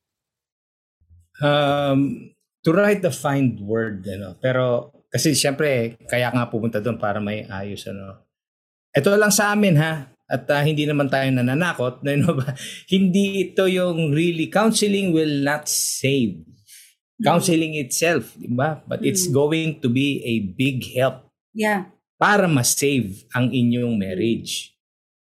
Um, 1.41 2.31
to 2.63 2.71
write 2.73 3.03
the 3.03 3.11
find 3.11 3.59
word, 3.61 4.07
ano. 4.07 4.37
Pero 4.39 4.93
kasi 5.09 5.35
siyempre, 5.35 5.99
kaya 6.07 6.31
nga 6.31 6.49
pupunta 6.49 6.79
doon 6.79 7.01
para 7.01 7.19
may 7.19 7.49
ayos. 7.49 7.89
Ano. 7.89 8.29
Ito 8.93 9.17
lang 9.17 9.33
sa 9.33 9.53
amin 9.53 9.77
ha. 9.81 10.12
At 10.31 10.49
uh, 10.49 10.63
hindi 10.63 10.87
naman 10.89 11.11
tayo 11.11 11.29
nananakot. 11.31 12.03
Ano 12.09 12.39
ba? 12.39 12.55
hindi 12.91 13.51
ito 13.51 13.65
yung 13.67 14.13
really, 14.13 14.49
counseling 14.53 15.15
will 15.15 15.43
not 15.43 15.67
save. 15.69 16.43
Counseling 17.23 17.79
itself, 17.79 18.35
di 18.35 18.51
ba? 18.51 18.83
But 18.83 19.07
it's 19.07 19.31
mm. 19.31 19.35
going 19.35 19.71
to 19.79 19.87
be 19.87 20.19
a 20.27 20.43
big 20.43 20.83
help. 20.99 21.31
Yeah. 21.55 21.95
Para 22.19 22.51
ma-save 22.51 23.31
ang 23.31 23.55
inyong 23.55 23.95
marriage 23.95 24.73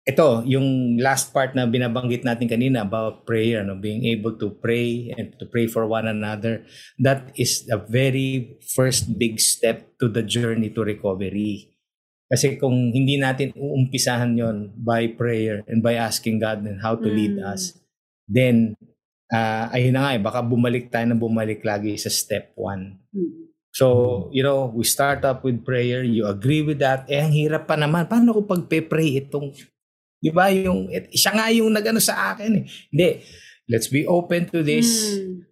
ito, 0.04 0.44
yung 0.44 1.00
last 1.00 1.32
part 1.32 1.56
na 1.56 1.64
binabanggit 1.64 2.28
natin 2.28 2.52
kanina 2.52 2.84
about 2.84 3.24
prayer, 3.24 3.64
no? 3.64 3.80
being 3.80 4.04
able 4.04 4.36
to 4.36 4.52
pray 4.52 5.16
and 5.16 5.32
to 5.40 5.48
pray 5.48 5.64
for 5.64 5.88
one 5.88 6.04
another, 6.12 6.68
that 7.00 7.32
is 7.40 7.64
the 7.72 7.80
very 7.88 8.60
first 8.76 9.16
big 9.16 9.40
step 9.40 9.96
to 10.04 10.12
the 10.12 10.20
journey 10.20 10.68
to 10.76 10.84
recovery. 10.84 11.73
Kasi 12.34 12.58
kung 12.58 12.90
hindi 12.90 13.22
natin 13.22 13.54
uumpisahan 13.54 14.34
yon 14.34 14.74
by 14.74 15.14
prayer 15.14 15.62
and 15.70 15.86
by 15.86 15.94
asking 15.94 16.42
God 16.42 16.66
and 16.66 16.82
how 16.82 16.98
to 16.98 17.06
mm. 17.06 17.14
lead 17.14 17.36
us, 17.46 17.78
then 18.26 18.74
uh, 19.30 19.70
ayun 19.70 19.94
na 19.94 20.02
nga 20.10 20.12
eh, 20.18 20.22
baka 20.26 20.42
bumalik 20.42 20.90
tayo 20.90 21.06
na 21.06 21.14
bumalik 21.14 21.62
lagi 21.62 21.94
sa 22.02 22.10
step 22.10 22.58
one. 22.58 22.98
Mm. 23.14 23.54
So, 23.70 23.86
you 24.34 24.42
know, 24.42 24.74
we 24.74 24.82
start 24.82 25.22
up 25.22 25.46
with 25.46 25.62
prayer, 25.62 26.02
you 26.02 26.26
agree 26.26 26.66
with 26.66 26.82
that, 26.82 27.06
eh 27.06 27.22
ang 27.22 27.34
hirap 27.34 27.70
pa 27.70 27.78
naman. 27.78 28.10
Paano 28.10 28.34
ko 28.34 28.42
pagpe-pray 28.50 29.30
itong 29.30 29.54
Di 30.24 30.32
ba? 30.32 30.48
Yung, 30.48 30.88
siya 31.12 31.36
nga 31.36 31.52
yung 31.52 31.68
nagano 31.76 32.00
sa 32.00 32.32
akin 32.32 32.64
eh. 32.64 32.66
Hindi. 32.96 33.10
Let's 33.68 33.92
be 33.92 34.08
open 34.08 34.48
to 34.56 34.64
this. 34.64 35.20
Mm. 35.20 35.44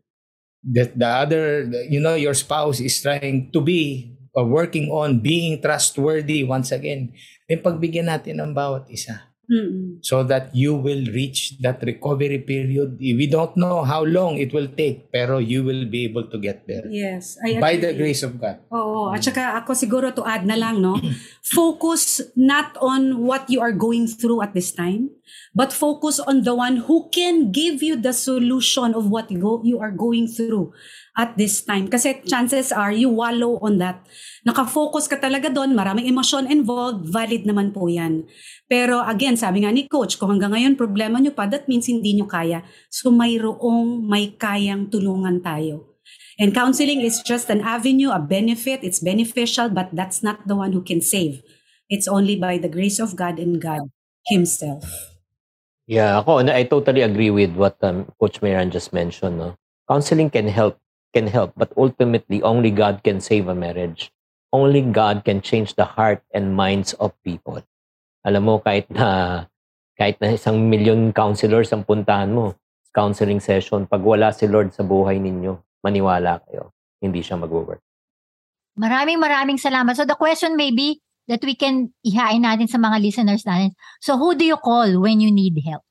That 0.72 0.92
the 0.96 1.10
other, 1.12 1.44
you 1.92 2.00
know, 2.00 2.16
your 2.16 2.32
spouse 2.32 2.80
is 2.80 2.96
trying 3.04 3.52
to 3.52 3.60
be 3.60 4.11
uh, 4.38 4.46
working 4.46 4.92
on 4.92 5.20
being 5.20 5.62
trustworthy 5.62 6.44
once 6.44 6.72
again. 6.72 7.14
Then 7.48 7.60
pagbigyan 7.64 8.08
natin 8.08 8.40
ng 8.40 8.52
bawat 8.56 8.88
isa. 8.88 9.32
Mm-mm. 9.52 10.00
so 10.00 10.24
that 10.24 10.48
you 10.56 10.72
will 10.72 11.04
reach 11.12 11.60
that 11.60 11.84
recovery 11.84 12.40
period. 12.40 12.96
We 12.96 13.28
don't 13.28 13.52
know 13.60 13.84
how 13.84 14.08
long 14.08 14.40
it 14.40 14.56
will 14.56 14.72
take, 14.72 15.12
pero 15.12 15.44
you 15.44 15.68
will 15.68 15.84
be 15.92 16.08
able 16.08 16.32
to 16.32 16.40
get 16.40 16.64
there. 16.72 16.88
Yes. 16.88 17.36
I 17.44 17.60
By 17.60 17.76
the 17.76 17.92
grace 17.92 18.24
of 18.24 18.40
God. 18.40 18.64
Oo. 18.72 19.12
At 19.12 19.28
saka 19.28 19.60
ako 19.60 19.76
siguro 19.76 20.16
to 20.16 20.24
add 20.24 20.48
na 20.48 20.56
lang, 20.56 20.80
no? 20.80 20.96
focus 21.44 22.24
not 22.40 22.80
on 22.80 23.28
what 23.28 23.52
you 23.52 23.60
are 23.60 23.76
going 23.76 24.08
through 24.08 24.40
at 24.40 24.56
this 24.56 24.72
time, 24.72 25.12
but 25.52 25.76
focus 25.76 26.24
on 26.24 26.48
the 26.48 26.56
one 26.56 26.88
who 26.88 27.12
can 27.12 27.52
give 27.52 27.84
you 27.84 28.00
the 28.00 28.16
solution 28.16 28.96
of 28.96 29.12
what 29.12 29.28
you 29.36 29.84
are 29.84 29.92
going 29.92 30.32
through 30.32 30.72
at 31.18 31.36
this 31.36 31.62
time. 31.64 31.92
Kasi 31.92 32.24
chances 32.24 32.72
are 32.72 32.96
you 32.96 33.12
wallow 33.12 33.60
on 33.60 33.80
that. 33.84 34.04
Nakafocus 34.48 35.12
ka 35.12 35.20
talaga 35.20 35.52
doon, 35.52 35.76
maraming 35.76 36.08
emosyon 36.08 36.48
involved, 36.48 37.08
valid 37.12 37.44
naman 37.44 37.76
po 37.76 37.92
yan. 37.92 38.26
Pero 38.72 39.04
again, 39.04 39.36
sabi 39.36 39.68
nga 39.68 39.72
ni 39.72 39.86
coach, 39.92 40.16
kung 40.16 40.32
hanggang 40.36 40.56
ngayon 40.56 40.80
problema 40.80 41.20
nyo 41.20 41.36
pa, 41.36 41.46
that 41.52 41.68
means 41.68 41.92
hindi 41.92 42.16
nyo 42.16 42.26
kaya. 42.26 42.64
So 42.88 43.12
mayroong 43.12 44.08
may 44.08 44.34
kayang 44.40 44.88
tulungan 44.88 45.44
tayo. 45.44 45.92
And 46.40 46.56
counseling 46.56 47.06
is 47.06 47.22
just 47.22 47.52
an 47.54 47.62
avenue, 47.62 48.10
a 48.10 48.18
benefit. 48.18 48.82
It's 48.82 48.98
beneficial, 48.98 49.70
but 49.70 49.94
that's 49.94 50.24
not 50.24 50.48
the 50.48 50.56
one 50.56 50.74
who 50.74 50.82
can 50.82 50.98
save. 50.98 51.44
It's 51.92 52.08
only 52.08 52.40
by 52.40 52.58
the 52.58 52.72
grace 52.72 52.98
of 52.98 53.20
God 53.20 53.38
and 53.38 53.62
God 53.62 53.92
Himself. 54.32 54.88
Yeah, 55.92 56.24
ako, 56.24 56.48
I 56.48 56.64
totally 56.64 57.04
agree 57.04 57.30
with 57.30 57.52
what 57.60 57.76
um, 57.84 58.08
Coach 58.16 58.42
Miran 58.42 58.72
just 58.72 58.96
mentioned. 58.96 59.38
No? 59.38 59.60
Counseling 59.92 60.32
can 60.32 60.48
help, 60.48 60.80
can 61.14 61.28
help, 61.28 61.52
but 61.56 61.72
ultimately, 61.76 62.42
only 62.42 62.72
God 62.72 63.04
can 63.04 63.20
save 63.20 63.48
a 63.48 63.56
marriage. 63.56 64.12
Only 64.52 64.82
God 64.84 65.24
can 65.24 65.40
change 65.40 65.76
the 65.76 65.86
heart 65.86 66.24
and 66.36 66.56
minds 66.56 66.92
of 67.00 67.16
people. 67.24 67.64
Alam 68.28 68.44
mo, 68.44 68.56
kahit 68.60 68.92
na, 68.92 69.46
kahit 69.96 70.20
na 70.20 70.36
isang 70.36 70.68
million 70.68 71.16
counselors 71.16 71.72
ang 71.72 71.88
puntahan 71.88 72.32
mo, 72.32 72.56
counseling 72.92 73.40
session, 73.40 73.88
pag 73.88 74.04
wala 74.04 74.36
si 74.36 74.48
Lord 74.48 74.76
sa 74.76 74.84
buhay 74.84 75.20
ninyo, 75.24 75.56
maniwala 75.84 76.44
kayo, 76.44 76.76
hindi 77.00 77.24
siya 77.24 77.40
mag-work. 77.40 77.80
Maraming 78.76 79.20
maraming 79.20 79.60
salamat. 79.60 79.96
So 79.96 80.04
the 80.04 80.20
question 80.20 80.56
may 80.56 80.72
be 80.72 81.00
that 81.28 81.44
we 81.48 81.56
can 81.56 81.96
ihain 82.04 82.44
natin 82.44 82.68
sa 82.68 82.76
mga 82.76 83.00
listeners 83.00 83.48
natin. 83.48 83.72
So 84.04 84.20
who 84.20 84.36
do 84.36 84.44
you 84.44 84.60
call 84.60 85.00
when 85.00 85.24
you 85.24 85.32
need 85.32 85.56
help? 85.64 85.84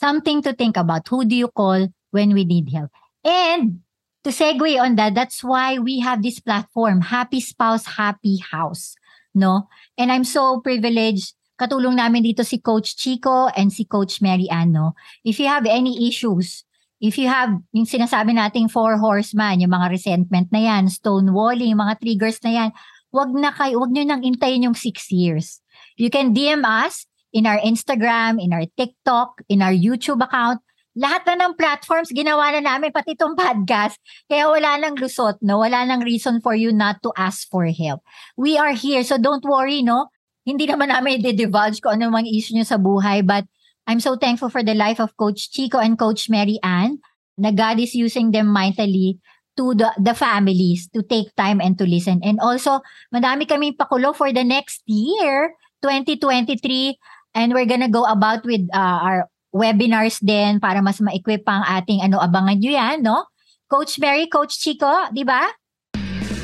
Something 0.00 0.42
to 0.42 0.56
think 0.56 0.80
about. 0.80 1.06
Who 1.12 1.28
do 1.28 1.36
you 1.36 1.52
call 1.52 1.92
when 2.10 2.32
we 2.34 2.48
need 2.48 2.72
help? 2.72 2.90
And 3.22 3.81
to 4.24 4.30
segue 4.30 4.80
on 4.80 4.96
that, 4.96 5.14
that's 5.14 5.42
why 5.42 5.78
we 5.78 6.00
have 6.00 6.22
this 6.22 6.40
platform, 6.40 7.00
Happy 7.00 7.40
Spouse, 7.40 7.98
Happy 7.98 8.38
House 8.38 8.94
no? 9.34 9.68
And 9.96 10.12
I'm 10.12 10.24
so 10.24 10.60
privileged 10.60 11.34
katulong 11.56 12.00
namin 12.00 12.24
dito 12.24 12.44
si 12.44 12.58
Coach 12.60 12.96
Chico 12.96 13.48
and 13.54 13.72
si 13.72 13.84
Coach 13.84 14.20
Mary 14.20 14.48
Ann, 14.48 14.72
no? 14.72 14.94
If 15.24 15.40
you 15.40 15.48
have 15.48 15.64
any 15.68 16.08
issues, 16.08 16.64
if 17.00 17.18
you 17.18 17.28
have 17.28 17.54
yung 17.72 17.88
sinasabi 17.88 18.36
nating 18.36 18.70
four 18.70 18.98
horseman, 18.98 19.60
yung 19.60 19.72
mga 19.72 19.92
resentment 19.92 20.48
na 20.50 20.60
yan, 20.60 20.88
stonewalling, 20.88 21.76
mga 21.76 21.98
triggers 22.00 22.38
na 22.42 22.50
yan, 22.50 22.70
wag 23.12 23.30
na 23.36 23.52
kayo, 23.52 23.80
wag 23.82 23.92
niyo 23.92 24.04
nang 24.08 24.22
intayin 24.24 24.66
yung 24.66 24.76
six 24.76 25.12
years. 25.12 25.60
You 25.96 26.08
can 26.08 26.32
DM 26.32 26.64
us 26.64 27.06
in 27.32 27.46
our 27.46 27.60
Instagram, 27.60 28.40
in 28.40 28.52
our 28.52 28.66
TikTok, 28.76 29.44
in 29.48 29.60
our 29.62 29.74
YouTube 29.74 30.24
account. 30.24 30.64
Lahat 30.92 31.24
na 31.24 31.48
ng 31.48 31.56
platforms 31.56 32.12
ginawa 32.12 32.52
na 32.52 32.60
namin, 32.60 32.92
pati 32.92 33.16
itong 33.16 33.32
podcast. 33.32 33.96
Kaya 34.28 34.44
wala 34.52 34.76
nang 34.76 34.96
lusot, 35.00 35.40
no? 35.40 35.64
Wala 35.64 35.88
nang 35.88 36.04
reason 36.04 36.44
for 36.44 36.52
you 36.52 36.68
not 36.68 37.00
to 37.00 37.08
ask 37.16 37.48
for 37.48 37.64
help. 37.64 38.04
We 38.36 38.60
are 38.60 38.76
here, 38.76 39.00
so 39.00 39.16
don't 39.16 39.44
worry, 39.44 39.80
no? 39.80 40.12
Hindi 40.44 40.68
naman 40.68 40.92
namin 40.92 41.24
i-divulge 41.24 41.80
kung 41.80 41.96
ano 41.96 42.12
mga 42.12 42.28
issue 42.28 42.52
nyo 42.58 42.66
sa 42.68 42.76
buhay, 42.76 43.24
but 43.24 43.48
I'm 43.88 44.04
so 44.04 44.20
thankful 44.20 44.52
for 44.52 44.60
the 44.60 44.76
life 44.76 45.00
of 45.00 45.16
Coach 45.16 45.48
Chico 45.48 45.80
and 45.80 45.96
Coach 45.96 46.28
Mary 46.28 46.60
Ann 46.60 47.00
na 47.40 47.50
God 47.50 47.80
is 47.80 47.96
using 47.96 48.30
them 48.30 48.52
mightily 48.52 49.18
to 49.56 49.74
the, 49.74 49.92
the 49.96 50.14
families 50.14 50.88
to 50.92 51.02
take 51.02 51.34
time 51.36 51.60
and 51.60 51.76
to 51.78 51.84
listen. 51.84 52.20
And 52.22 52.40
also, 52.40 52.80
madami 53.14 53.48
kaming 53.48 53.76
pakulo 53.76 54.14
for 54.14 54.32
the 54.32 54.44
next 54.44 54.82
year, 54.86 55.56
2023, 55.82 57.00
and 57.34 57.52
we're 57.52 57.68
gonna 57.68 57.88
go 57.88 58.04
about 58.04 58.44
with 58.44 58.68
uh, 58.72 59.00
our 59.02 59.31
webinars 59.52 60.18
din 60.18 60.58
para 60.58 60.80
mas 60.80 60.98
ma-equip 60.98 61.44
ang 61.44 61.62
ating 61.78 62.00
ano, 62.00 62.18
abangan 62.18 62.56
nyo 62.56 62.72
yan, 62.72 62.98
no? 63.04 63.28
Coach 63.68 64.00
Mary, 64.00 64.26
Coach 64.28 64.58
Chico, 64.58 65.08
di 65.12 65.22
ba? 65.22 65.48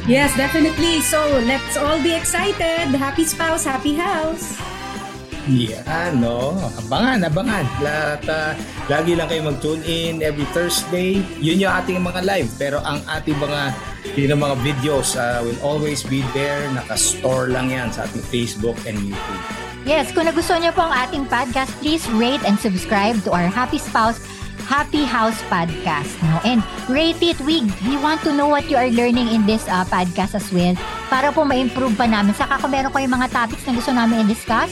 Yes, 0.09 0.33
definitely. 0.37 1.05
So, 1.05 1.21
let's 1.45 1.77
all 1.77 2.01
be 2.01 2.17
excited. 2.17 2.89
Happy 2.97 3.29
spouse, 3.29 3.69
happy 3.69 3.93
house. 3.93 4.57
Yeah, 5.49 6.13
no. 6.17 6.57
Abangan, 6.85 7.25
abangan. 7.25 7.65
Lahat, 7.81 8.21
uh, 8.29 8.53
lagi 8.89 9.17
lang 9.17 9.33
kayo 9.33 9.49
mag-tune 9.49 9.81
in 9.89 10.21
every 10.21 10.45
Thursday. 10.53 11.25
Yun 11.41 11.65
yung 11.65 11.73
ating 11.73 12.05
mga 12.05 12.21
live. 12.25 12.49
Pero 12.61 12.85
ang 12.85 13.01
ating 13.09 13.37
mga 13.37 13.61
yun 14.17 14.37
mga 14.37 14.57
videos 14.61 15.17
uh, 15.17 15.41
will 15.45 15.61
always 15.61 16.05
be 16.05 16.21
there. 16.37 16.69
Naka-store 16.73 17.49
lang 17.49 17.73
yan 17.73 17.89
sa 17.89 18.05
ating 18.05 18.25
Facebook 18.29 18.77
and 18.85 18.97
YouTube. 19.01 19.68
Yes, 19.89 20.13
kung 20.13 20.29
nagustuhan 20.29 20.61
niyo 20.61 20.77
po 20.77 20.85
ang 20.85 20.93
ating 20.93 21.25
podcast, 21.33 21.73
please 21.81 22.05
rate 22.13 22.45
and 22.45 22.61
subscribe 22.61 23.17
to 23.25 23.33
our 23.33 23.49
Happy 23.49 23.81
Spouse 23.81 24.21
Happy 24.69 25.01
House 25.01 25.41
podcast. 25.49 26.13
No? 26.21 26.45
And 26.45 26.61
rate 26.93 27.25
it. 27.25 27.41
We, 27.41 27.65
we 27.89 27.97
want 27.97 28.21
to 28.29 28.37
know 28.37 28.53
what 28.53 28.69
you 28.69 28.77
are 28.77 28.93
learning 28.93 29.33
in 29.33 29.49
this 29.49 29.65
uh, 29.65 29.89
podcast 29.89 30.37
as 30.37 30.45
well 30.53 30.77
para 31.09 31.33
po 31.33 31.49
ma-improve 31.49 31.97
pa 31.97 32.05
namin. 32.05 32.37
Saka 32.37 32.61
kung 32.61 32.77
meron 32.77 32.93
kayong 32.93 33.17
mga 33.17 33.33
topics 33.33 33.65
na 33.65 33.73
gusto 33.81 33.97
namin 33.97 34.29
i-discuss, 34.29 34.69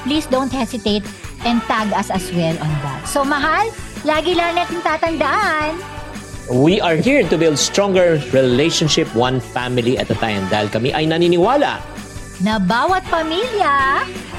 please 0.00 0.24
don't 0.32 0.48
hesitate 0.48 1.04
and 1.44 1.60
tag 1.68 1.92
us 1.92 2.08
as 2.08 2.24
well 2.32 2.56
on 2.56 2.72
that. 2.80 3.04
So 3.04 3.20
mahal, 3.20 3.68
lagi 4.08 4.32
lang 4.32 4.56
natin 4.56 4.80
tatandaan. 4.80 5.76
We 6.48 6.80
are 6.80 6.96
here 6.96 7.20
to 7.28 7.36
build 7.36 7.60
stronger 7.60 8.16
relationship 8.32 9.12
one 9.12 9.44
family 9.44 10.00
at 10.00 10.08
a 10.08 10.16
time 10.16 10.48
dahil 10.48 10.72
kami 10.72 10.96
ay 10.96 11.04
naniniwala 11.04 11.84
Na 12.42 12.58
bawat 12.58 13.06
pamilya, 13.06 14.02